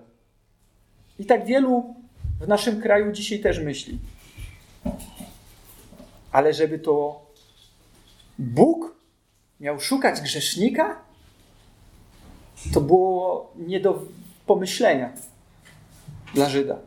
I 1.19 1.25
tak 1.25 1.45
wielu 1.45 1.95
w 2.41 2.47
naszym 2.47 2.81
kraju 2.81 3.11
dzisiaj 3.11 3.39
też 3.39 3.59
myśli. 3.59 3.99
Ale 6.36 6.54
żeby 6.54 6.80
to 6.80 7.26
Bóg 8.39 8.95
miał 9.60 9.80
szukać 9.80 10.21
grzesznika, 10.21 11.02
to 12.74 12.82
było 12.82 13.52
nie 13.56 13.80
do 13.80 14.06
pomyślenia 14.45 15.13
dla 16.34 16.50
Żyda. 16.50 16.78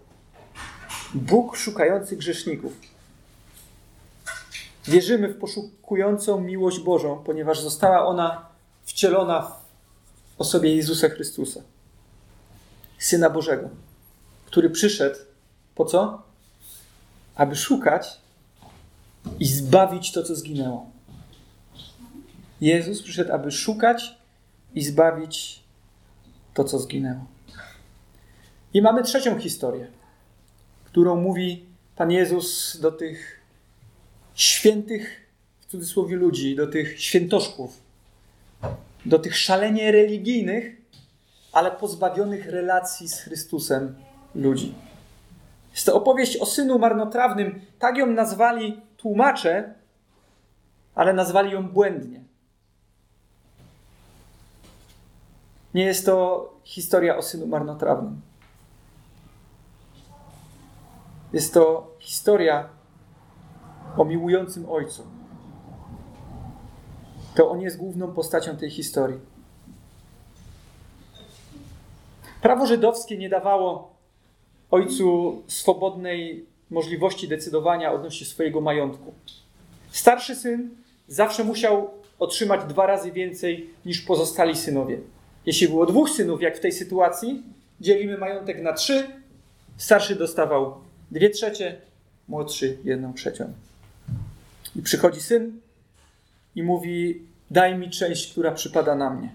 Bóg 1.15 1.57
szukający 1.57 2.17
grzeszników. 2.17 2.73
Wierzymy 4.85 5.29
w 5.29 5.39
poszukującą 5.39 6.41
miłość 6.41 6.81
Bożą, 6.81 7.23
ponieważ 7.25 7.61
została 7.61 8.07
ona 8.07 8.49
wcielona 8.85 9.41
w 10.37 10.41
osobie 10.41 10.77
Jezusa 10.77 11.09
Chrystusa, 11.09 11.61
Syna 12.99 13.31
Bożego, 13.31 13.69
który 14.47 14.71
przyszedł 14.71 15.19
po 15.75 15.85
co? 15.85 16.23
Aby 17.35 17.57
szukać 17.57 18.28
i 19.41 19.45
zbawić 19.45 20.12
to, 20.12 20.23
co 20.23 20.35
zginęło. 20.35 20.91
Jezus 22.61 23.03
przyszedł, 23.03 23.33
aby 23.33 23.51
szukać 23.51 24.19
i 24.75 24.83
zbawić 24.83 25.62
to, 26.55 26.64
co 26.64 26.79
zginęło. 26.79 27.27
I 28.75 28.83
mamy 28.83 29.03
trzecią 29.03 29.38
historię, 29.38 29.87
którą 30.85 31.17
mówi 31.21 31.64
Pan 31.97 32.11
Jezus 32.11 32.79
do 32.81 32.93
tych 32.93 33.41
świętych, 34.35 35.29
w 35.61 35.67
cudzysłowie 35.67 36.17
ludzi, 36.17 36.57
do 36.57 36.67
tych 36.67 37.01
świętoszków, 37.01 37.81
do 39.07 39.19
tych 39.19 39.37
szalenie 39.37 39.93
religijnych, 39.93 40.77
ale 41.53 41.71
pozbawionych 41.71 42.47
relacji 42.47 43.09
z 43.09 43.21
Chrystusem 43.21 43.95
ludzi. 44.35 44.75
Jest 45.73 45.87
to 45.87 45.95
opowieść 45.95 46.37
o 46.37 46.47
synu 46.47 46.79
marnotrawnym. 46.79 47.61
Tak 47.79 47.97
ją 47.97 48.07
nazwali 48.07 48.81
tłumacze, 48.99 49.75
ale 50.95 51.13
nazwali 51.13 51.53
ją 51.53 51.69
błędnie. 51.69 52.25
Nie 55.75 55.85
jest 55.85 56.07
to 56.07 56.49
historia 56.65 57.17
o 57.17 57.23
synu 57.23 57.47
marnotrawnym. 57.47 58.21
Jest 61.33 61.55
to 61.55 61.95
historia 61.99 62.69
o 63.97 64.05
miłującym 64.05 64.71
ojcu. 64.71 65.07
To 67.35 67.51
on 67.51 67.61
jest 67.61 67.77
główną 67.77 68.13
postacią 68.13 68.57
tej 68.57 68.71
historii. 68.71 69.21
Prawo 72.43 72.67
żydowskie 72.67 73.19
nie 73.19 73.29
dawało 73.29 73.95
ojcu 74.71 75.43
swobodnej 75.47 76.48
możliwości 76.70 77.28
decydowania 77.28 77.92
odnośnie 77.92 78.26
swojego 78.26 78.61
majątku. 78.61 79.14
Starszy 79.90 80.35
syn 80.35 80.70
zawsze 81.09 81.44
musiał 81.44 81.90
otrzymać 82.18 82.61
dwa 82.68 82.87
razy 82.87 83.12
więcej 83.12 83.70
niż 83.87 84.00
pozostali 84.00 84.57
synowie. 84.57 84.98
Jeśli 85.46 85.68
było 85.68 85.87
dwóch 85.87 86.11
synów, 86.11 86.42
jak 86.42 86.57
w 86.57 86.61
tej 86.61 86.72
sytuacji, 86.72 87.42
dzielimy 87.81 88.18
majątek 88.18 88.62
na 88.62 88.72
trzy. 88.72 89.07
Starszy 89.76 90.14
dostawał 90.14 90.74
dwie 91.11 91.31
trzecie, 91.31 91.81
młodszy 92.28 92.78
jedną 92.85 93.14
trzecią. 93.14 93.52
I 94.76 94.83
przychodzi 94.83 95.20
syn 95.20 95.61
i 96.54 96.62
mówi: 96.62 97.22
Daj 97.50 97.78
mi 97.78 97.90
część, 97.90 98.33
która 98.33 98.52
przypada 98.52 98.94
na 98.94 99.11
mnie. 99.11 99.35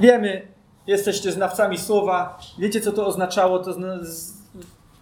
Wiemy, 0.00 0.42
jesteście 0.86 1.32
znawcami 1.32 1.78
słowa, 1.78 2.38
wiecie 2.58 2.80
co 2.80 2.92
to 2.92 3.06
oznaczało. 3.06 3.58
To, 3.58 3.74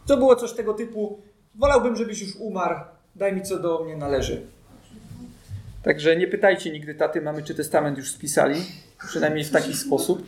to 0.07 0.17
było 0.17 0.37
coś 0.37 0.53
tego 0.53 0.75
typu: 0.75 1.21
Wolałbym, 1.55 1.97
żebyś 1.97 2.23
już 2.23 2.37
umarł, 2.37 2.81
daj 3.17 3.33
mi 3.33 3.43
co 3.43 3.59
do 3.59 3.85
mnie 3.85 3.97
należy. 3.97 4.47
Także 5.83 6.17
nie 6.17 6.27
pytajcie 6.27 6.71
nigdy 6.71 6.95
taty, 6.95 7.21
mamy 7.21 7.43
czy 7.43 7.55
testament 7.55 7.99
już 7.99 8.11
spisali, 8.11 8.65
przynajmniej 9.09 9.45
w 9.45 9.51
taki 9.51 9.75
sposób. 9.75 10.27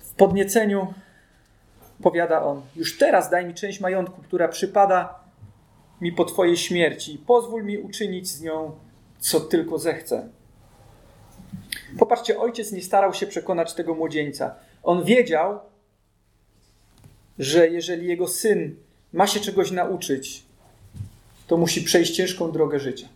W 0.00 0.14
podnieceniu 0.16 0.94
powiada 2.02 2.42
on: 2.42 2.62
Już 2.76 2.98
teraz 2.98 3.30
daj 3.30 3.46
mi 3.46 3.54
część 3.54 3.80
majątku, 3.80 4.22
która 4.22 4.48
przypada 4.48 5.20
mi 6.00 6.12
po 6.12 6.24
Twojej 6.24 6.56
śmierci. 6.56 7.22
Pozwól 7.26 7.64
mi 7.64 7.78
uczynić 7.78 8.28
z 8.28 8.40
nią, 8.40 8.72
co 9.18 9.40
tylko 9.40 9.78
zechcę. 9.78 10.28
Popatrzcie, 11.98 12.38
ojciec 12.38 12.72
nie 12.72 12.82
starał 12.82 13.14
się 13.14 13.26
przekonać 13.26 13.74
tego 13.74 13.94
młodzieńca. 13.94 14.54
On 14.82 15.04
wiedział, 15.04 15.60
że 17.38 17.68
jeżeli 17.68 18.06
jego 18.06 18.28
syn 18.28 18.76
ma 19.12 19.26
się 19.26 19.40
czegoś 19.40 19.70
nauczyć, 19.70 20.42
to 21.46 21.56
musi 21.56 21.82
przejść 21.82 22.16
ciężką 22.16 22.52
drogę 22.52 22.80
życia. 22.80 23.08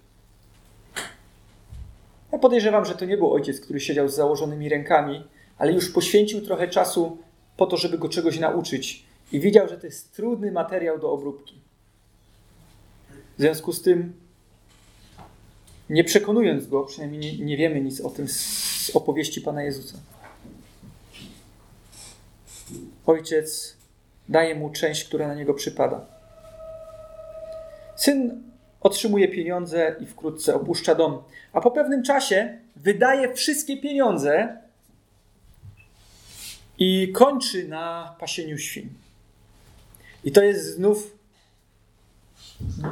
Ja 2.33 2.39
podejrzewam, 2.39 2.85
że 2.85 2.95
to 2.95 3.05
nie 3.05 3.17
był 3.17 3.33
ojciec, 3.33 3.61
który 3.61 3.81
siedział 3.81 4.09
z 4.09 4.15
założonymi 4.15 4.69
rękami, 4.69 5.25
ale 5.59 5.73
już 5.73 5.93
poświęcił 5.93 6.41
trochę 6.41 6.69
czasu 6.69 7.19
po 7.57 7.67
to, 7.67 7.77
żeby 7.77 7.99
go 7.99 8.09
czegoś 8.09 8.39
nauczyć 8.39 9.05
i 9.33 9.41
widział, 9.41 9.69
że 9.69 9.79
to 9.79 9.87
jest 9.87 10.13
trudny 10.13 10.53
materiał 10.53 10.99
do 10.99 11.13
obróbki. 11.13 11.61
W 13.39 13.41
związku 13.41 13.73
z 13.73 13.83
tym, 13.83 14.13
nie 15.93 16.05
przekonując 16.05 16.67
go, 16.67 16.85
przynajmniej 16.85 17.21
nie, 17.21 17.45
nie 17.45 17.57
wiemy 17.57 17.81
nic 17.81 18.01
o 18.01 18.11
tym 18.11 18.29
z 18.29 18.91
opowieści 18.95 19.41
Pana 19.41 19.63
Jezusa. 19.63 19.99
Ojciec 23.07 23.77
daje 24.29 24.55
mu 24.55 24.71
część, 24.71 25.05
która 25.05 25.29
na 25.29 25.35
niego 25.35 25.55
przypada. 25.55 26.07
Syn 27.97 28.43
otrzymuje 28.81 29.29
pieniądze 29.29 29.97
i 30.01 30.07
wkrótce 30.07 30.55
opuszcza 30.55 30.95
dom, 30.95 31.23
a 31.53 31.61
po 31.61 31.71
pewnym 31.71 32.03
czasie 32.03 32.59
wydaje 32.77 33.35
wszystkie 33.35 33.77
pieniądze 33.77 34.57
i 36.79 37.13
kończy 37.15 37.69
na 37.69 38.17
pasieniu 38.21 38.59
świń. 38.59 38.89
I 40.25 40.33
to 40.33 40.43
jest 40.43 40.75
znów 40.75 41.17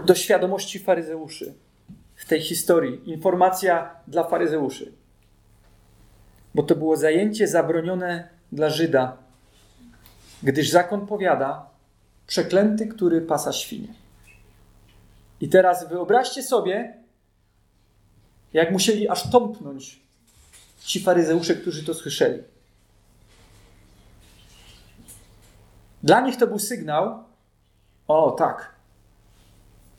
do 0.06 0.14
świadomości 0.14 0.78
faryzeuszy 0.78 1.54
tej 2.30 2.40
historii. 2.40 3.10
Informacja 3.10 3.90
dla 4.06 4.24
faryzeuszy. 4.24 4.92
Bo 6.54 6.62
to 6.62 6.76
było 6.76 6.96
zajęcie 6.96 7.48
zabronione 7.48 8.28
dla 8.52 8.70
Żyda, 8.70 9.16
gdyż 10.42 10.70
zakon 10.70 11.06
powiada, 11.06 11.66
przeklęty, 12.26 12.86
który 12.86 13.20
pasa 13.20 13.52
świnie. 13.52 13.94
I 15.40 15.48
teraz 15.48 15.88
wyobraźcie 15.88 16.42
sobie, 16.42 16.94
jak 18.52 18.72
musieli 18.72 19.08
aż 19.08 19.30
tąpnąć 19.30 20.00
ci 20.84 21.00
faryzeusze, 21.00 21.54
którzy 21.54 21.84
to 21.84 21.94
słyszeli. 21.94 22.42
Dla 26.02 26.20
nich 26.20 26.36
to 26.36 26.46
był 26.46 26.58
sygnał, 26.58 27.24
o 28.08 28.30
tak, 28.30 28.74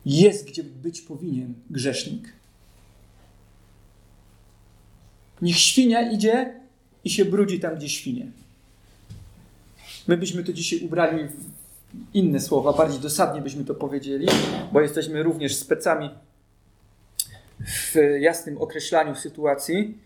jest 0.06 0.48
gdzie 0.48 0.64
być 0.64 1.02
powinien 1.02 1.54
grzesznik. 1.70 2.34
Niech 5.42 5.58
świnia 5.58 6.12
idzie 6.12 6.54
i 7.04 7.10
się 7.10 7.26
brudzi 7.26 7.60
tam, 7.60 7.76
gdzie 7.76 7.90
świnie. 7.90 8.32
My 10.08 10.18
byśmy 10.18 10.44
to 10.44 10.54
dzisiaj 10.54 10.80
ubrali 10.80 11.28
w 11.28 11.52
inne 12.14 12.40
słowa, 12.40 12.74
bardziej 12.74 13.00
dosadnie 13.00 13.42
byśmy 13.42 13.66
to 13.66 13.76
powiedzieli, 13.76 14.28
bo 14.72 14.82
jesteśmy 14.82 15.24
również 15.24 15.56
specami 15.56 16.10
w 17.60 17.96
jasnym 18.20 18.58
określaniu 18.58 19.16
sytuacji. 19.16 19.98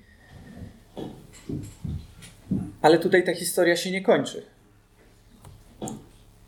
Ale 2.82 3.00
tutaj 3.00 3.24
ta 3.24 3.34
historia 3.34 3.78
się 3.78 3.92
nie 3.92 4.02
kończy. 4.02 4.46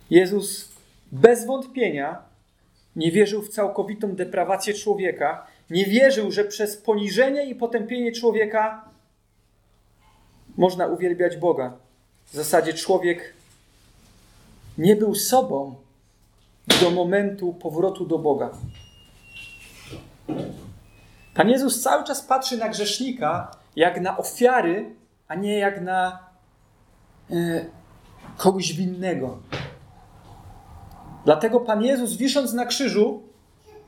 Jezus 0.09 0.69
bez 1.11 1.45
wątpienia 1.45 2.26
nie 2.97 3.11
wierzył 3.11 3.41
w 3.41 3.49
całkowitą 3.49 4.15
deprawację 4.15 4.73
człowieka, 4.73 5.47
nie 5.69 5.85
wierzył, 5.85 6.31
że 6.31 6.45
przez 6.45 6.77
poniżenie 6.77 7.45
i 7.45 7.55
potępienie 7.55 8.11
człowieka 8.11 8.89
można 10.57 10.87
uwielbiać 10.87 11.37
Boga. 11.37 11.73
W 12.25 12.35
zasadzie 12.35 12.73
człowiek 12.73 13.33
nie 14.77 14.95
był 14.95 15.15
sobą 15.15 15.75
do 16.81 16.91
momentu 16.91 17.53
powrotu 17.53 18.05
do 18.05 18.19
Boga. 18.19 18.51
Pan 21.33 21.49
Jezus 21.49 21.81
cały 21.81 22.03
czas 22.03 22.21
patrzy 22.21 22.57
na 22.57 22.69
grzesznika 22.69 23.51
jak 23.75 24.01
na 24.01 24.17
ofiary, 24.17 24.95
a 25.27 25.35
nie 25.35 25.57
jak 25.57 25.81
na 25.81 26.19
e, 27.31 27.65
kogoś 28.37 28.73
winnego. 28.73 29.37
Dlatego 31.27 31.59
Pan 31.59 31.83
Jezus, 31.83 32.13
wisząc 32.13 32.53
na 32.53 32.65
krzyżu, 32.65 33.23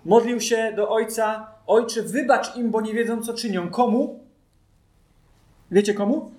modlił 0.05 0.39
się 0.39 0.73
do 0.75 0.89
Ojca: 0.89 1.47
Ojcze, 1.67 2.01
wybacz 2.01 2.55
im, 2.55 2.71
bo 2.71 2.81
nie 2.81 2.93
wiedzą, 2.93 3.21
co 3.21 3.33
czynią. 3.33 3.69
Komu? 3.69 4.19
Wiecie 5.71 5.93
komu? 5.93 6.31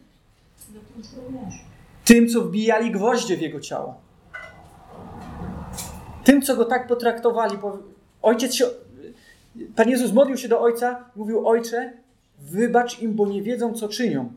Tym, 2.05 2.29
co 2.29 2.41
wbijali 2.41 2.91
gwoździe 2.91 3.37
w 3.37 3.41
jego 3.41 3.61
ciało. 3.61 4.01
Tym, 6.25 6.43
co 6.43 6.57
go 6.57 6.65
tak 6.65 6.87
potraktowali. 6.87 7.59
Ojciec 8.23 8.55
się. 8.55 8.65
Pan 9.77 9.89
Jezus 9.89 10.13
modlił 10.13 10.37
się 10.37 10.49
do 10.49 10.61
Ojca, 10.61 11.05
mówił: 11.17 11.49
Ojcze, 11.49 11.93
wybacz 12.39 13.03
im, 13.03 13.15
bo 13.15 13.27
nie 13.27 13.43
wiedzą, 13.43 13.75
co 13.75 13.89
czynią. 13.89 14.33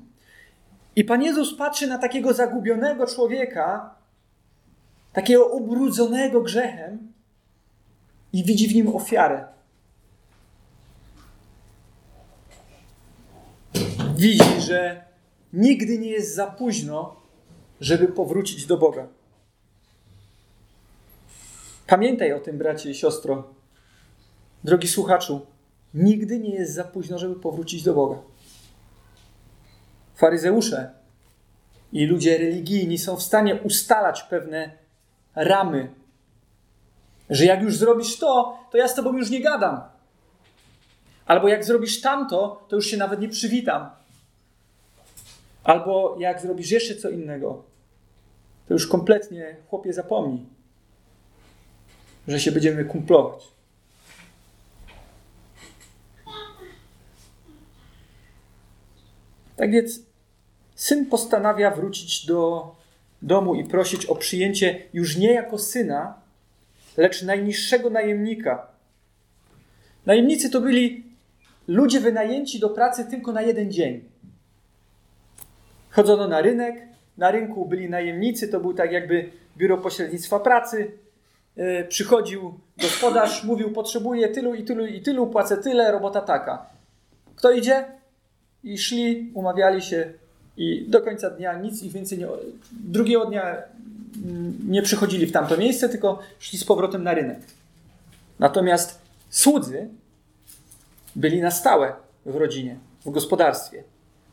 I 0.95 1.04
Pan 1.04 1.23
Jezus 1.23 1.58
patrzy 1.58 1.88
na 1.88 1.97
takiego 1.97 2.34
zagubionego 2.34 3.08
człowieka, 3.08 3.95
takiego 5.13 5.45
ubrudzonego 5.45 6.41
grzechem 6.41 7.13
i 8.34 8.43
widzi 8.43 8.67
w 8.67 8.76
nim 8.76 8.95
ofiarę. 8.95 9.45
Widzi, 14.15 14.62
że 14.62 15.06
nigdy 15.54 15.97
nie 15.97 16.10
jest 16.10 16.36
za 16.36 16.47
późno, 16.47 17.15
żeby 17.82 18.08
powrócić 18.08 18.65
do 18.65 18.78
Boga. 18.78 19.08
Pamiętaj 21.88 22.34
o 22.34 22.39
tym, 22.39 22.58
bracie 22.58 22.89
i 22.89 22.95
siostro. 22.95 23.54
Drogi 24.63 24.88
słuchaczu, 24.88 25.45
nigdy 25.93 26.39
nie 26.39 26.49
jest 26.49 26.73
za 26.73 26.84
późno, 26.84 27.19
żeby 27.19 27.36
powrócić 27.36 27.84
do 27.84 27.93
Boga. 27.93 28.17
Faryzeusze 30.15 30.91
i 31.91 32.06
ludzie 32.06 32.38
religijni 32.38 32.97
są 32.97 33.15
w 33.15 33.23
stanie 33.23 33.56
ustalać 33.56 34.23
pewne 34.23 34.83
ramy, 35.36 35.93
że 37.30 37.46
jak 37.46 37.62
już 37.62 37.76
zrobisz 37.76 38.17
to, 38.17 38.60
to 38.72 38.78
ja 38.78 38.88
z 38.88 38.96
tobą 38.96 39.17
już 39.17 39.30
nie 39.30 39.41
gadam. 39.41 39.82
Albo 41.26 41.48
jak 41.48 41.65
zrobisz 41.65 42.02
tamto, 42.02 42.65
to 42.67 42.76
już 42.76 42.86
się 42.86 42.98
nawet 42.98 43.19
nie 43.19 43.30
przywitam. 43.30 43.89
Albo 45.63 46.15
jak 46.19 46.41
zrobisz 46.41 46.72
jeszcze 46.72 46.96
co 46.96 47.10
innego, 47.10 47.63
to 48.67 48.74
już 48.74 48.88
kompletnie 48.88 49.56
chłopie 49.69 49.93
zapomnij, 49.93 50.46
że 52.28 52.39
się 52.39 52.52
będziemy 52.52 52.86
kumplować. 52.86 53.54
Tak 59.56 59.72
więc 59.72 60.00
syn 60.76 61.06
postanawia 61.06 61.72
wrócić 61.72 62.26
do 62.26 62.76
domu 63.23 63.55
i 63.55 63.63
prosić 63.63 64.05
o 64.05 64.15
przyjęcie 64.15 64.79
już 64.93 65.17
nie 65.17 65.33
jako 65.33 65.57
syna, 65.57 66.13
lecz 66.97 67.23
najniższego 67.23 67.89
najemnika. 67.89 68.67
Najemnicy 70.05 70.49
to 70.49 70.62
byli 70.62 71.03
ludzie 71.67 71.99
wynajęci 71.99 72.59
do 72.59 72.69
pracy 72.69 73.05
tylko 73.05 73.31
na 73.31 73.41
jeden 73.41 73.71
dzień. 73.71 74.03
Chodzono 75.89 76.27
na 76.27 76.41
rynek, 76.41 76.81
na 77.17 77.31
rynku 77.31 77.65
byli 77.65 77.89
najemnicy, 77.89 78.47
to 78.47 78.59
był 78.59 78.73
tak 78.73 78.91
jakby 78.91 79.29
biuro 79.57 79.77
pośrednictwa 79.77 80.39
pracy. 80.39 80.91
E, 81.55 81.83
przychodził 81.83 82.59
gospodarz, 82.77 83.43
mówił: 83.43 83.71
Potrzebuję 83.71 84.27
tylu 84.27 84.53
i 84.53 84.63
tylu 84.63 84.86
i 84.86 85.01
tylu, 85.01 85.27
płacę 85.27 85.57
tyle, 85.57 85.91
robota 85.91 86.21
taka. 86.21 86.65
Kto 87.36 87.51
idzie? 87.51 87.86
I 88.63 88.77
szli, 88.77 89.31
umawiali 89.33 89.81
się, 89.81 90.13
i 90.58 90.86
do 90.89 91.02
końca 91.02 91.30
dnia 91.30 91.60
nic 91.60 91.84
ich 91.84 91.92
więcej 91.92 92.18
nie. 92.18 92.28
Drugiego 92.72 93.26
dnia 93.26 93.58
nie 94.68 94.82
przychodzili 94.82 95.26
w 95.26 95.32
tamto 95.32 95.58
miejsce, 95.58 95.89
tylko 95.89 96.20
szli 96.39 96.60
z 96.60 96.63
powrotem 96.63 97.04
na 97.04 97.13
rynek. 97.13 97.39
Natomiast 98.39 99.02
słudzy 99.30 99.89
byli 101.16 101.42
na 101.42 101.52
stałe 101.52 101.94
w 102.26 102.36
rodzinie, 102.36 102.78
w 103.06 103.12
gospodarstwie. 103.12 103.84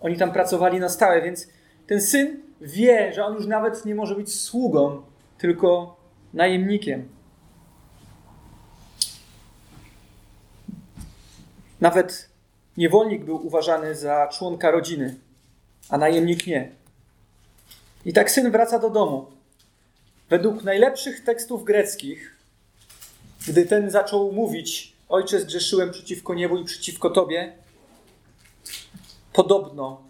Oni 0.00 0.16
tam 0.16 0.32
pracowali 0.32 0.80
na 0.80 0.88
stałe, 0.88 1.22
więc 1.22 1.48
ten 1.86 2.00
syn 2.00 2.40
wie, 2.60 3.12
że 3.14 3.24
on 3.24 3.34
już 3.34 3.46
nawet 3.46 3.84
nie 3.84 3.94
może 3.94 4.14
być 4.14 4.34
sługą, 4.34 5.02
tylko 5.38 5.96
najemnikiem. 6.34 7.08
Nawet 11.80 12.28
niewolnik 12.76 13.24
był 13.24 13.46
uważany 13.46 13.94
za 13.94 14.28
członka 14.28 14.70
rodziny, 14.70 15.16
a 15.90 15.98
najemnik 15.98 16.46
nie. 16.46 16.72
I 18.04 18.12
tak 18.12 18.30
syn 18.30 18.50
wraca 18.50 18.78
do 18.78 18.90
domu. 18.90 19.26
Według 20.30 20.64
najlepszych 20.64 21.24
tekstów 21.24 21.64
greckich, 21.64 22.36
gdy 23.48 23.66
ten 23.66 23.90
zaczął 23.90 24.32
mówić: 24.32 24.92
Ojcze, 25.08 25.40
zgrzeszyłem 25.40 25.90
przeciwko 25.90 26.34
niebu 26.34 26.56
i 26.56 26.64
przeciwko 26.64 27.10
tobie, 27.10 27.52
podobno, 29.32 30.02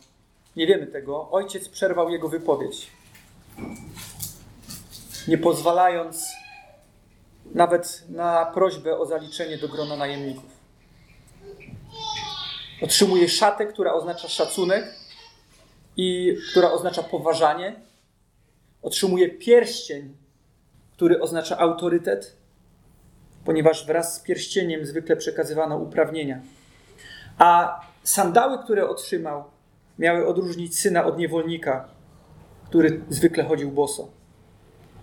nie 0.56 0.66
wiemy 0.66 0.86
tego, 0.86 1.30
ojciec 1.30 1.68
przerwał 1.68 2.10
jego 2.10 2.28
wypowiedź. 2.28 2.86
Nie 5.28 5.38
pozwalając 5.38 6.26
nawet 7.54 8.04
na 8.08 8.46
prośbę 8.46 8.98
o 8.98 9.06
zaliczenie 9.06 9.58
do 9.58 9.68
grona 9.68 9.96
najemników. 9.96 10.50
Otrzymuje 12.82 13.28
szatę, 13.28 13.66
która 13.66 13.92
oznacza 13.92 14.28
szacunek, 14.28 14.99
i 16.02 16.36
która 16.50 16.72
oznacza 16.72 17.02
poważanie, 17.02 17.80
otrzymuje 18.82 19.28
pierścień, 19.28 20.16
który 20.92 21.20
oznacza 21.20 21.58
autorytet, 21.58 22.36
ponieważ 23.44 23.86
wraz 23.86 24.14
z 24.14 24.20
pierścieniem 24.20 24.86
zwykle 24.86 25.16
przekazywano 25.16 25.76
uprawnienia. 25.76 26.40
A 27.38 27.81
sandały, 28.02 28.58
które 28.58 28.88
otrzymał, 28.88 29.44
miały 29.98 30.27
odróżnić 30.27 30.79
syna 30.79 31.04
od 31.04 31.18
niewolnika, 31.18 31.88
który 32.64 33.00
zwykle 33.08 33.44
chodził 33.44 33.70
boso. 33.70 34.08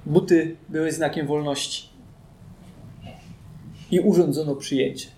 Buty 0.05 0.55
były 0.69 0.91
znakiem 0.91 1.27
wolności. 1.27 1.89
I 3.91 3.99
urządzono 3.99 4.55
przyjęcie. 4.55 5.09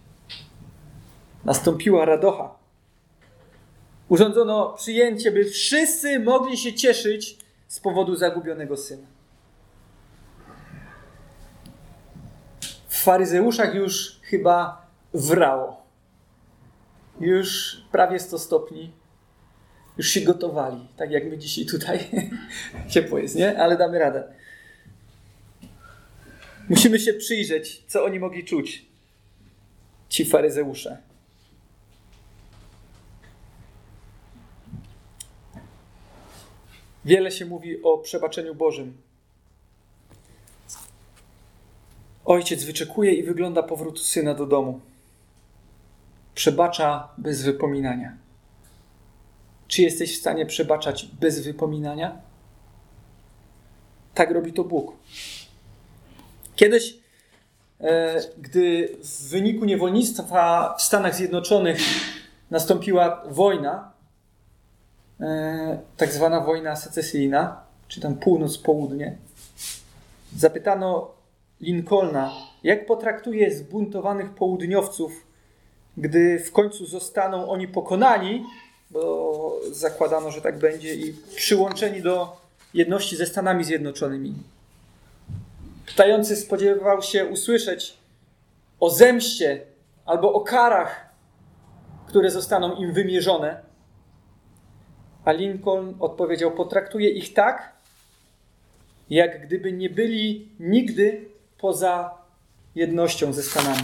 Nastąpiła 1.45 2.05
radocha 2.05 2.58
urządzono 4.09 4.73
przyjęcie, 4.73 5.31
by 5.31 5.45
wszyscy 5.45 6.19
mogli 6.19 6.57
się 6.57 6.73
cieszyć 6.73 7.37
z 7.67 7.79
powodu 7.79 8.15
zagubionego 8.15 8.77
syna. 8.77 9.07
W 12.87 13.03
faryzeuszach 13.03 13.75
już 13.75 14.19
chyba 14.21 14.87
wrało. 15.13 15.83
Już 17.19 17.77
prawie 17.91 18.19
100 18.19 18.39
stopni. 18.39 18.91
Już 19.97 20.07
się 20.07 20.21
gotowali, 20.21 20.87
tak 20.97 21.11
jak 21.11 21.25
my 21.25 21.37
dzisiaj 21.37 21.65
tutaj. 21.65 21.99
Ciepło 22.91 23.19
jest, 23.19 23.35
nie? 23.35 23.59
Ale 23.59 23.77
damy 23.77 23.99
radę. 23.99 24.23
Musimy 26.69 26.99
się 26.99 27.13
przyjrzeć, 27.13 27.83
co 27.87 28.03
oni 28.03 28.19
mogli 28.19 28.45
czuć, 28.45 28.85
ci 30.09 30.25
faryzeusze. 30.25 31.08
Wiele 37.05 37.31
się 37.31 37.45
mówi 37.45 37.83
o 37.83 37.97
przebaczeniu 37.97 38.55
Bożym. 38.55 38.97
Ojciec 42.25 42.63
wyczekuje 42.63 43.13
i 43.13 43.23
wygląda 43.23 43.63
powrótu 43.63 43.99
syna 43.99 44.33
do 44.33 44.45
domu. 44.45 44.79
Przebacza 46.35 47.07
bez 47.17 47.41
wypominania. 47.41 48.17
Czy 49.67 49.81
jesteś 49.81 50.17
w 50.17 50.19
stanie 50.19 50.45
przebaczać 50.45 51.05
bez 51.05 51.39
wypominania? 51.39 52.21
Tak 54.13 54.31
robi 54.31 54.53
to 54.53 54.63
Bóg. 54.63 54.93
Kiedyś, 56.55 56.97
e, 57.79 58.21
gdy 58.37 58.97
w 59.03 59.29
wyniku 59.29 59.65
niewolnictwa 59.65 60.75
w 60.77 60.81
Stanach 60.81 61.15
Zjednoczonych 61.15 61.79
nastąpiła 62.51 63.23
wojna, 63.29 63.88
tak 65.97 66.11
zwana 66.11 66.41
wojna 66.41 66.75
secesyjna, 66.75 67.61
czy 67.87 68.01
tam 68.01 68.15
północ-południe, 68.15 69.17
zapytano 70.37 71.11
Lincolna, 71.61 72.31
jak 72.63 72.85
potraktuje 72.85 73.55
zbuntowanych 73.55 74.29
południowców, 74.29 75.27
gdy 75.97 76.39
w 76.39 76.51
końcu 76.51 76.85
zostaną 76.85 77.49
oni 77.49 77.67
pokonani, 77.67 78.45
bo 78.91 79.59
zakładano, 79.71 80.31
że 80.31 80.41
tak 80.41 80.59
będzie, 80.59 80.95
i 80.95 81.13
przyłączeni 81.35 82.01
do 82.01 82.37
jedności 82.73 83.15
ze 83.15 83.25
Stanami 83.25 83.63
Zjednoczonymi. 83.63 84.33
Pytający 85.85 86.35
spodziewał 86.35 87.01
się 87.01 87.25
usłyszeć 87.25 87.97
o 88.79 88.89
zemście 88.89 89.61
albo 90.05 90.33
o 90.33 90.41
karach, 90.41 91.09
które 92.07 92.31
zostaną 92.31 92.75
im 92.75 92.93
wymierzone. 92.93 93.68
A 95.25 95.31
Lincoln 95.31 95.95
odpowiedział: 95.99 96.51
Potraktuje 96.51 97.09
ich 97.09 97.33
tak, 97.33 97.73
jak 99.09 99.47
gdyby 99.47 99.71
nie 99.71 99.89
byli 99.89 100.49
nigdy 100.59 101.25
poza 101.57 102.17
jednością 102.75 103.33
ze 103.33 103.43
Stanami. 103.43 103.83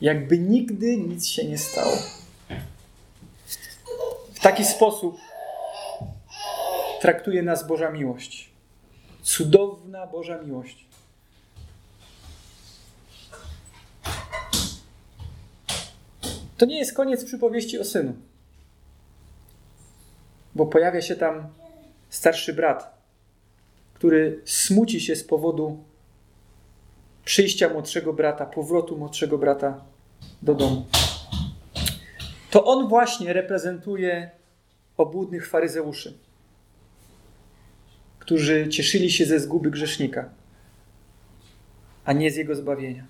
Jakby 0.00 0.38
nigdy 0.38 0.96
nic 0.96 1.26
się 1.26 1.44
nie 1.44 1.58
stało. 1.58 1.96
W 4.34 4.40
taki 4.40 4.64
sposób 4.64 5.20
traktuje 7.00 7.42
nas 7.42 7.66
Boża 7.66 7.90
miłość. 7.90 8.50
Cudowna 9.22 10.06
Boża 10.06 10.42
miłość. 10.42 10.89
To 16.60 16.66
nie 16.66 16.78
jest 16.78 16.94
koniec 16.94 17.24
przypowieści 17.24 17.78
o 17.78 17.84
synu, 17.84 18.14
bo 20.54 20.66
pojawia 20.66 21.02
się 21.02 21.16
tam 21.16 21.48
starszy 22.10 22.52
brat, 22.52 22.98
który 23.94 24.40
smuci 24.44 25.00
się 25.00 25.16
z 25.16 25.24
powodu 25.24 25.84
przyjścia 27.24 27.68
młodszego 27.68 28.12
brata, 28.12 28.46
powrotu 28.46 28.96
młodszego 28.96 29.38
brata 29.38 29.84
do 30.42 30.54
domu. 30.54 30.86
To 32.50 32.64
on 32.64 32.88
właśnie 32.88 33.32
reprezentuje 33.32 34.30
obłudnych 34.96 35.48
faryzeuszy 35.48 36.14
którzy 38.18 38.68
cieszyli 38.68 39.10
się 39.10 39.26
ze 39.26 39.40
zguby 39.40 39.70
grzesznika, 39.70 40.28
a 42.04 42.12
nie 42.12 42.30
z 42.30 42.36
jego 42.36 42.54
zbawienia. 42.54 43.04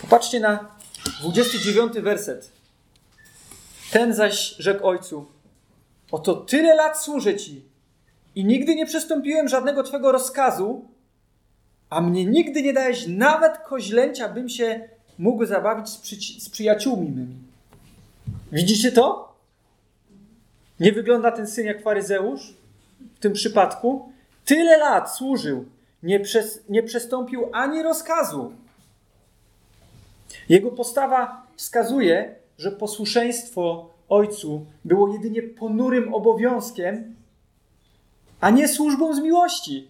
Popatrzcie 0.00 0.40
na 0.40 0.81
29 1.20 1.92
werset. 1.92 2.50
Ten 3.92 4.14
zaś 4.14 4.54
rzekł 4.58 4.86
ojcu: 4.86 5.26
Oto 6.10 6.34
tyle 6.34 6.74
lat 6.74 7.02
służę 7.02 7.36
ci 7.36 7.62
i 8.34 8.44
nigdy 8.44 8.74
nie 8.74 8.86
przestąpiłem 8.86 9.48
żadnego 9.48 9.82
twego 9.82 10.12
rozkazu, 10.12 10.84
a 11.90 12.00
mnie 12.00 12.24
nigdy 12.24 12.62
nie 12.62 12.72
dałeś 12.72 13.06
nawet 13.06 13.58
koźlęcia, 13.58 14.28
bym 14.28 14.48
się 14.48 14.88
mógł 15.18 15.46
zabawić 15.46 15.88
z, 15.88 15.98
przy, 15.98 16.16
z 16.40 16.48
przyjaciółmi 16.50 17.08
mymi. 17.08 17.36
Widzicie 18.52 18.92
to? 18.92 19.34
Nie 20.80 20.92
wygląda 20.92 21.32
ten 21.32 21.46
syn 21.46 21.66
jak 21.66 21.82
faryzeusz 21.82 22.54
w 23.14 23.18
tym 23.18 23.32
przypadku? 23.32 24.12
Tyle 24.44 24.78
lat 24.78 25.16
służył, 25.16 25.64
nie, 26.02 26.20
przez, 26.20 26.60
nie 26.68 26.82
przestąpił 26.82 27.48
ani 27.52 27.82
rozkazu. 27.82 28.52
Jego 30.48 30.70
postawa 30.70 31.46
wskazuje, 31.56 32.34
że 32.58 32.72
posłuszeństwo 32.72 33.90
ojcu 34.08 34.66
było 34.84 35.12
jedynie 35.12 35.42
ponurym 35.42 36.14
obowiązkiem, 36.14 37.14
a 38.40 38.50
nie 38.50 38.68
służbą 38.68 39.14
z 39.14 39.20
miłości, 39.20 39.88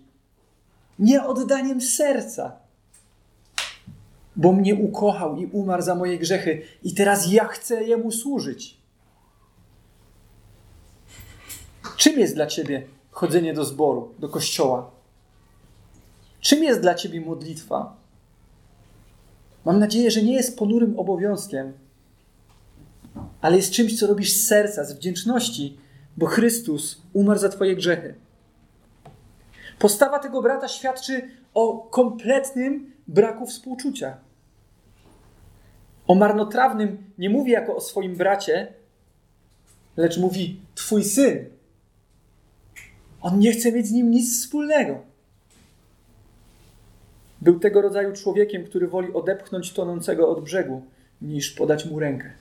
nie 0.99 1.24
oddaniem 1.24 1.80
serca. 1.80 2.57
Bo 4.36 4.53
mnie 4.53 4.74
ukochał 4.74 5.36
i 5.36 5.47
umarł 5.47 5.82
za 5.82 5.95
moje 5.95 6.18
grzechy, 6.18 6.62
i 6.82 6.95
teraz 6.95 7.32
ja 7.32 7.45
chcę 7.45 7.84
jemu 7.84 8.11
służyć. 8.11 8.76
Czym 11.97 12.20
jest 12.20 12.34
dla 12.34 12.47
ciebie 12.47 12.86
chodzenie 13.11 13.55
do 13.55 13.64
zboru, 13.64 14.14
do 14.18 14.28
kościoła? 14.28 14.90
Czym 16.40 16.64
jest 16.64 16.80
dla 16.80 16.95
ciebie 16.95 17.20
modlitwa? 17.20 18.02
Mam 19.65 19.79
nadzieję, 19.79 20.11
że 20.11 20.23
nie 20.23 20.35
jest 20.35 20.59
ponurym 20.59 20.99
obowiązkiem, 20.99 21.73
ale 23.41 23.57
jest 23.57 23.73
czymś, 23.73 23.99
co 23.99 24.07
robisz 24.07 24.33
z 24.33 24.47
serca, 24.47 24.85
z 24.85 24.93
wdzięczności, 24.93 25.77
bo 26.17 26.27
Chrystus 26.27 27.03
umarł 27.13 27.41
za 27.41 27.49
Twoje 27.49 27.77
grzechy. 27.77 28.15
Postawa 29.79 30.19
tego 30.19 30.43
brata 30.43 30.69
świadczy 30.69 31.29
o 31.55 31.79
kompletnym 31.79 32.93
braku 33.09 33.47
współczucia. 33.47 34.17
O 36.07 36.15
marnotrawnym 36.15 37.05
nie 37.19 37.31
mówi 37.31 37.51
jako 37.51 37.77
o 37.77 37.81
swoim 37.81 38.17
bracie, 38.17 38.73
lecz 39.97 40.19
mówi 40.19 40.61
Twój 40.75 41.05
syn. 41.05 41.45
On 43.21 43.39
nie 43.39 43.53
chce 43.53 43.73
mieć 43.73 43.87
z 43.87 43.93
nim 43.93 44.11
nic 44.11 44.39
wspólnego. 44.41 45.12
Był 47.43 47.59
tego 47.59 47.82
rodzaju 47.82 48.12
człowiekiem, 48.12 48.64
który 48.64 48.88
woli 48.88 49.12
odepchnąć 49.12 49.72
tonącego 49.72 50.28
od 50.28 50.45
brzegu, 50.45 50.82
niż 51.22 51.51
podać 51.51 51.84
mu 51.84 52.01
rękę. 52.01 52.32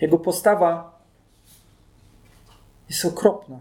Jego 0.00 0.18
postawa 0.18 1.00
jest 2.88 3.04
okropna. 3.04 3.60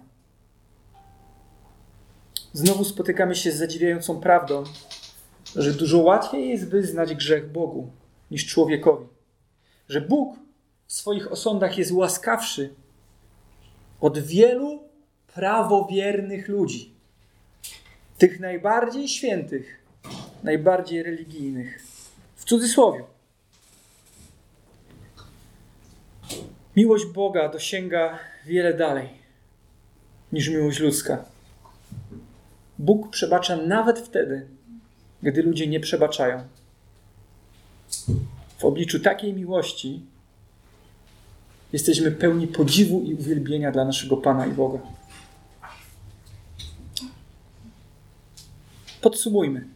Znowu 2.54 2.84
spotykamy 2.84 3.36
się 3.36 3.52
z 3.52 3.58
zadziwiającą 3.58 4.20
prawdą, 4.20 4.64
że 5.56 5.74
dużo 5.74 5.98
łatwiej 5.98 6.50
jest 6.50 6.70
wyznać 6.70 7.16
grzech 7.16 7.52
Bogu 7.52 7.92
niż 8.32 8.46
człowiekowi. 8.46 9.06
Że 9.90 10.02
Bóg 10.02 10.36
w 10.88 10.94
swoich 10.94 11.32
osądach 11.32 11.78
jest 11.78 11.92
łaskawszy 11.92 12.74
od 14.02 14.20
wielu 14.20 14.84
prawowiernych 15.34 16.48
ludzi. 16.48 16.97
Tych 18.18 18.40
najbardziej 18.40 19.08
świętych, 19.08 19.84
najbardziej 20.44 21.04
religijnych. 21.04 21.84
W 22.36 22.46
cudzysłowie. 22.46 23.04
Miłość 26.76 27.06
Boga 27.06 27.50
dosięga 27.50 28.20
wiele 28.46 28.74
dalej 28.74 29.10
niż 30.32 30.50
miłość 30.50 30.80
ludzka. 30.80 31.26
Bóg 32.80 33.10
przebacza 33.10 33.58
nawet 33.58 34.00
wtedy, 34.00 34.48
gdy 35.24 35.44
ludzie 35.44 35.68
nie 35.68 35.80
przebaczają. 35.80 36.44
W 38.58 38.66
obliczu 38.66 39.00
takiej 39.00 39.34
miłości 39.34 40.02
jesteśmy 41.74 42.12
pełni 42.12 42.48
podziwu 42.48 43.02
i 43.02 43.14
uwielbienia 43.14 43.72
dla 43.72 43.86
naszego 43.86 44.18
Pana 44.18 44.46
i 44.46 44.52
Boga. 44.52 44.80
Podsumujmy. 49.08 49.68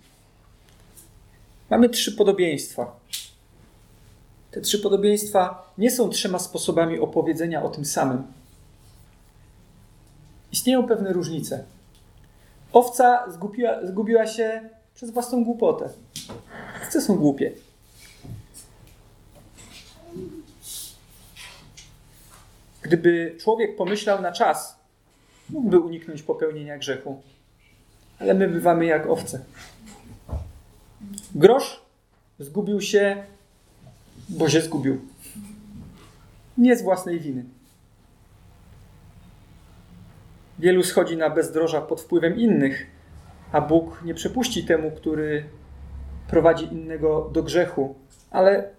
Mamy 1.70 1.90
trzy 1.90 2.12
podobieństwa. 2.12 3.00
Te 4.52 4.62
trzy 4.62 4.80
podobieństwa 4.80 5.74
nie 5.78 5.92
są 5.92 6.10
trzema 6.10 6.40
sposobami 6.40 7.00
opowiedzenia 7.00 7.64
o 7.64 7.70
tym 7.70 7.86
samym. 7.86 8.24
Istnieją 10.52 10.88
pewne 10.88 11.14
różnice. 11.14 11.64
Owca 12.74 13.32
zgubiła, 13.32 13.88
zgubiła 13.88 14.28
się 14.28 14.70
przez 14.94 15.12
własną 15.12 15.44
głupotę. 15.44 15.90
Owce 16.84 17.02
są 17.02 17.16
głupie. 17.16 17.52
Gdyby 22.82 23.38
człowiek 23.42 23.76
pomyślał 23.76 24.22
na 24.22 24.32
czas, 24.32 24.76
mógłby 25.50 25.80
uniknąć 25.80 26.24
popełnienia 26.24 26.78
grzechu. 26.78 27.22
Ale 28.22 28.34
my 28.34 28.48
bywamy 28.48 28.86
jak 28.86 29.08
owce. 29.08 29.46
Grosz 31.36 31.82
zgubił 32.40 32.82
się, 32.82 33.24
bo 34.30 34.50
się 34.50 34.62
zgubił. 34.62 35.02
Nie 36.58 36.76
z 36.76 36.82
własnej 36.82 37.20
winy. 37.20 37.44
Wielu 40.60 40.84
schodzi 40.84 41.18
na 41.18 41.30
bezdroża 41.30 41.82
pod 41.82 42.02
wpływem 42.02 42.40
innych, 42.40 42.88
a 43.52 43.62
Bóg 43.62 44.02
nie 44.04 44.14
przepuści 44.14 44.64
temu, 44.64 44.92
który 44.92 45.46
prowadzi 46.28 46.66
innego 46.66 47.30
do 47.34 47.44
grzechu, 47.44 47.96
ale 48.32 48.70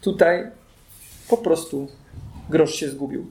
tutaj 0.00 0.50
po 1.28 1.36
prostu 1.36 1.88
grosz 2.50 2.74
się 2.74 2.88
zgubił. 2.88 3.26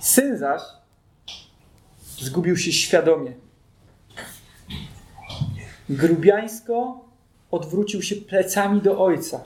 Syn 0.00 0.38
zaś 0.38 0.62
zgubił 2.18 2.56
się 2.56 2.72
świadomie. 2.72 3.32
Grubiańsko 5.88 7.00
odwrócił 7.50 8.02
się 8.02 8.16
plecami 8.16 8.80
do 8.80 9.04
ojca. 9.04 9.44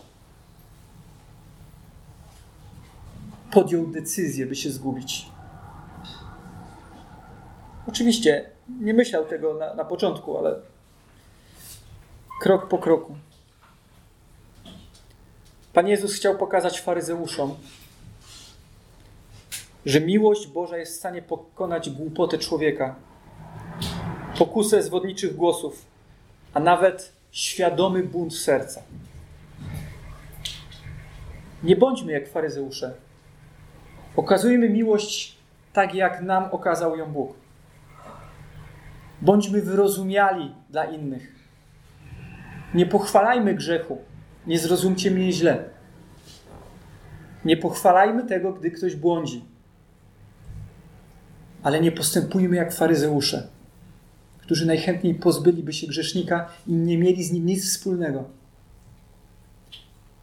Podjął 3.51 3.87
decyzję, 3.87 4.47
by 4.47 4.57
się 4.57 4.71
zgubić. 4.71 5.27
Oczywiście 7.89 8.51
nie 8.81 8.95
myślał 8.95 9.25
tego 9.25 9.55
na, 9.55 9.75
na 9.75 9.85
początku, 9.85 10.39
ale 10.39 10.61
krok 12.41 12.69
po 12.69 12.79
kroku. 12.79 13.17
Pan 15.73 15.89
Jezus 15.89 16.15
chciał 16.15 16.39
pokazać 16.39 16.81
faryzeuszom, 16.81 17.55
że 19.87 20.01
miłość 20.01 20.47
Boża 20.47 20.77
jest 20.77 20.93
w 20.93 20.99
stanie 20.99 21.23
pokonać 21.23 21.91
głupotę 21.91 22.39
człowieka, 22.39 22.95
pokusę 24.39 24.83
zwodniczych 24.83 25.37
głosów, 25.37 25.85
a 26.57 26.61
nawet 26.61 27.13
świadomy 27.31 28.03
bunt 28.03 28.35
serca. 28.35 28.83
Nie 31.63 31.77
bądźmy 31.77 32.13
jak 32.13 32.29
faryzeusze. 32.29 32.95
Okazujmy 34.17 34.71
miłość 34.71 35.37
tak, 35.73 35.95
jak 35.95 36.23
nam 36.23 36.45
okazał 36.45 36.97
ją 36.97 37.13
Bóg. 37.13 37.35
Bądźmy 39.23 39.63
wyrozumiali 39.63 40.55
dla 40.71 40.85
innych. 40.85 41.35
Nie 42.75 42.87
pochwalajmy 42.87 43.55
grzechu. 43.55 43.99
Nie 44.47 44.59
zrozumcie 44.59 45.11
mnie 45.11 45.33
źle. 45.33 45.65
Nie 47.45 47.57
pochwalajmy 47.57 48.25
tego, 48.25 48.53
gdy 48.53 48.71
ktoś 48.71 48.97
błądzi. 48.97 49.45
Ale 51.63 51.81
nie 51.81 51.93
postępujmy 51.93 52.57
jak 52.57 52.75
faryzeusze, 52.75 53.49
którzy 54.47 54.67
najchętniej 54.67 55.15
pozbyliby 55.15 55.73
się 55.73 55.87
grzesznika 55.87 56.49
i 56.67 56.73
nie 56.73 56.99
mieli 56.99 57.25
z 57.25 57.33
nim 57.33 57.47
nic 57.47 57.71
wspólnego. 57.71 58.25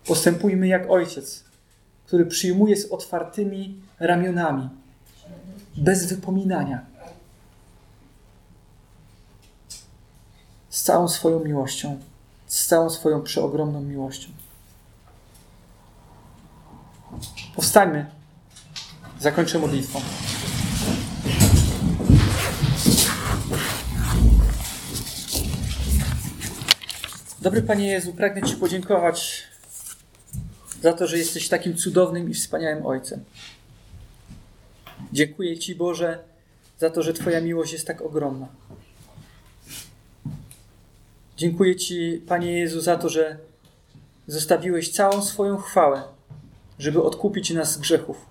Postępujmy 0.08 0.68
jak 0.68 0.90
ojciec, 0.90 1.44
który 2.06 2.26
przyjmuje 2.26 2.78
z 2.78 2.92
otwartymi 2.92 3.82
ramionami, 4.00 4.70
bez 5.78 6.06
wypominania 6.06 6.86
z 10.70 10.84
całą 10.84 11.08
swoją 11.08 11.40
miłością, 11.40 12.00
z 12.48 12.66
całą 12.66 12.90
swoją 12.90 13.22
przeogromną 13.22 13.82
miłością. 13.82 14.30
Powstańmy. 17.56 18.06
Zakończę 19.20 19.60
modlitwą. 19.60 20.02
Dobry 27.44 27.62
Panie 27.62 27.88
Jezu, 27.88 28.14
pragnę 28.14 28.42
Ci 28.42 28.56
podziękować 28.56 29.44
za 30.82 30.94
to, 30.94 31.08
że 31.08 31.18
jesteś 31.18 31.50
takim 31.50 31.76
cudownym 31.78 32.30
i 32.30 32.34
wspaniałym 32.34 32.86
Ojcem. 32.86 33.24
Dziękuję 35.14 35.58
Ci, 35.58 35.76
Boże, 35.76 36.20
za 36.80 36.90
to, 36.90 37.02
że 37.02 37.14
Twoja 37.14 37.42
miłość 37.42 37.74
jest 37.74 37.88
tak 37.88 38.02
ogromna. 38.02 38.48
Dziękuję 41.38 41.76
Ci, 41.76 42.22
Panie 42.28 42.52
Jezu, 42.52 42.82
za 42.82 42.98
to, 42.98 43.10
że 43.10 43.38
zostawiłeś 44.28 44.92
całą 44.92 45.22
swoją 45.22 45.58
chwałę, 45.58 46.04
żeby 46.80 47.04
odkupić 47.04 47.50
nas 47.50 47.74
z 47.74 47.78
grzechów. 47.78 48.26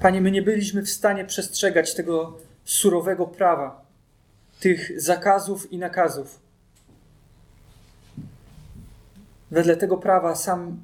Panie, 0.00 0.20
my 0.20 0.30
nie 0.30 0.42
byliśmy 0.42 0.82
w 0.82 0.90
stanie 0.90 1.24
przestrzegać 1.24 1.94
tego 1.94 2.38
surowego 2.64 3.26
prawa, 3.26 3.89
tych 4.60 5.00
zakazów 5.00 5.72
i 5.72 5.78
nakazów. 5.78 6.40
Wedle 9.50 9.76
tego 9.76 9.96
prawa 9.96 10.34
sam 10.34 10.80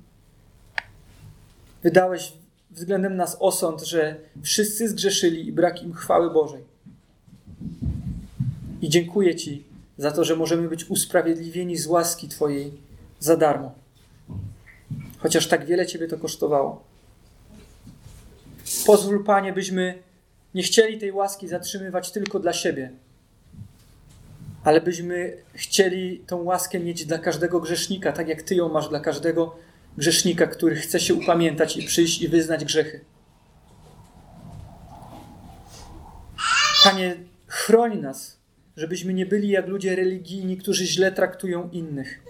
wydałeś 1.83 2.33
względem 2.71 3.17
nas 3.17 3.37
osąd, 3.41 3.83
że 3.83 4.17
wszyscy 4.43 4.89
zgrzeszyli 4.89 5.49
i 5.49 5.53
brak 5.53 5.83
im 5.83 5.93
chwały 5.93 6.31
Bożej. 6.31 6.65
I 8.83 8.89
dziękuję 8.89 9.35
Ci 9.35 9.65
za 9.99 10.11
to, 10.11 10.25
że 10.25 10.37
możemy 10.37 10.69
być 10.69 10.91
usprawiedliwieni 10.91 11.77
z 11.77 11.87
łaski 11.87 12.29
Twojej 12.29 12.73
za 13.21 13.37
darmo. 13.37 13.75
Chociaż 15.19 15.49
tak 15.49 15.67
wiele 15.67 15.87
Ciebie 15.87 16.09
to 16.09 16.19
kosztowało. 16.19 16.85
Pozwól, 18.87 19.25
Panie, 19.25 19.53
byśmy 19.53 20.03
nie 20.55 20.63
chcieli 20.63 20.99
tej 20.99 21.13
łaski 21.13 21.49
zatrzymywać 21.49 22.11
tylko 22.11 22.41
dla 22.41 22.53
siebie, 22.53 22.93
ale 24.67 24.81
byśmy 24.81 25.37
chcieli 25.55 26.19
tą 26.27 26.43
łaskę 26.43 26.81
mieć 26.81 27.07
dla 27.07 27.19
każdego 27.19 27.61
grzesznika, 27.61 28.13
tak 28.13 28.29
jak 28.29 28.43
Ty 28.43 28.55
ją 28.55 28.69
masz 28.69 28.89
dla 28.89 29.01
każdego 29.01 29.57
grzesznika, 29.99 30.47
który 30.47 30.77
chce 30.77 31.01
się 31.01 31.15
upamiętać 31.15 31.77
i 31.77 31.83
przyjść 31.83 32.23
i 32.23 32.29
wyznać 32.29 32.65
grzechy. 32.65 33.01
Panie, 36.85 37.17
chroń 37.47 38.01
nas, 38.01 38.39
żebyśmy 38.77 39.15
nie 39.15 39.27
byli 39.27 39.49
jak 39.49 39.67
ludzie 39.67 39.97
religijni, 39.97 40.57
którzy 40.57 40.87
źle 40.87 41.13
traktują 41.13 41.71
innych, 41.71 42.21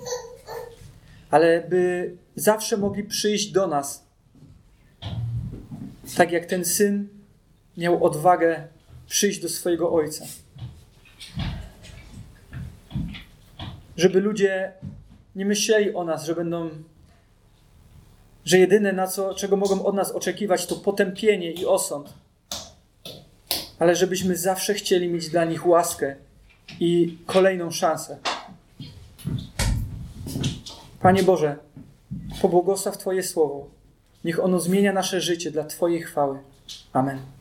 ale 1.31 1.67
by 1.69 2.15
zawsze 2.35 2.77
mogli 2.77 3.05
przyjść 3.05 3.51
do 3.51 3.67
nas, 3.67 4.07
tak 6.17 6.33
jak 6.33 6.47
ten 6.47 6.65
syn 6.65 7.09
miał 7.77 8.05
odwagę 8.05 8.69
przyjść 9.07 9.41
do 9.41 9.49
swojego 9.49 9.93
ojca. 9.93 10.25
Żeby 13.97 14.21
ludzie 14.21 14.73
nie 15.37 15.47
myśleli 15.47 15.95
o 15.95 16.05
nas, 16.05 16.25
że 16.25 16.35
będą, 16.35 16.71
że 18.45 18.59
jedyne 18.59 18.93
na 18.93 19.07
co, 19.07 19.35
czego 19.35 19.57
mogą 19.57 19.85
od 19.85 19.95
nas 19.95 20.13
oczekiwać, 20.13 20.67
to 20.67 20.77
potępienie 20.77 21.53
i 21.53 21.67
osąd. 21.67 22.15
Ale 23.79 23.97
żebyśmy 23.97 24.37
zawsze 24.37 24.75
chcieli 24.75 25.09
mieć 25.09 25.29
dla 25.29 25.45
nich 25.45 25.67
łaskę 25.67 26.17
i 26.81 27.19
kolejną 27.27 27.71
szansę. 27.71 28.19
Panie 31.01 31.23
Boże, 31.23 31.57
pobłogosław 32.43 32.99
Twoje 32.99 33.23
słowo. 33.23 33.69
Niech 34.25 34.45
ono 34.45 34.61
zmienia 34.61 34.93
nasze 34.93 35.21
życie 35.21 35.51
dla 35.51 35.65
Twojej 35.65 36.03
chwały. 36.03 36.39
Amen. 36.93 37.36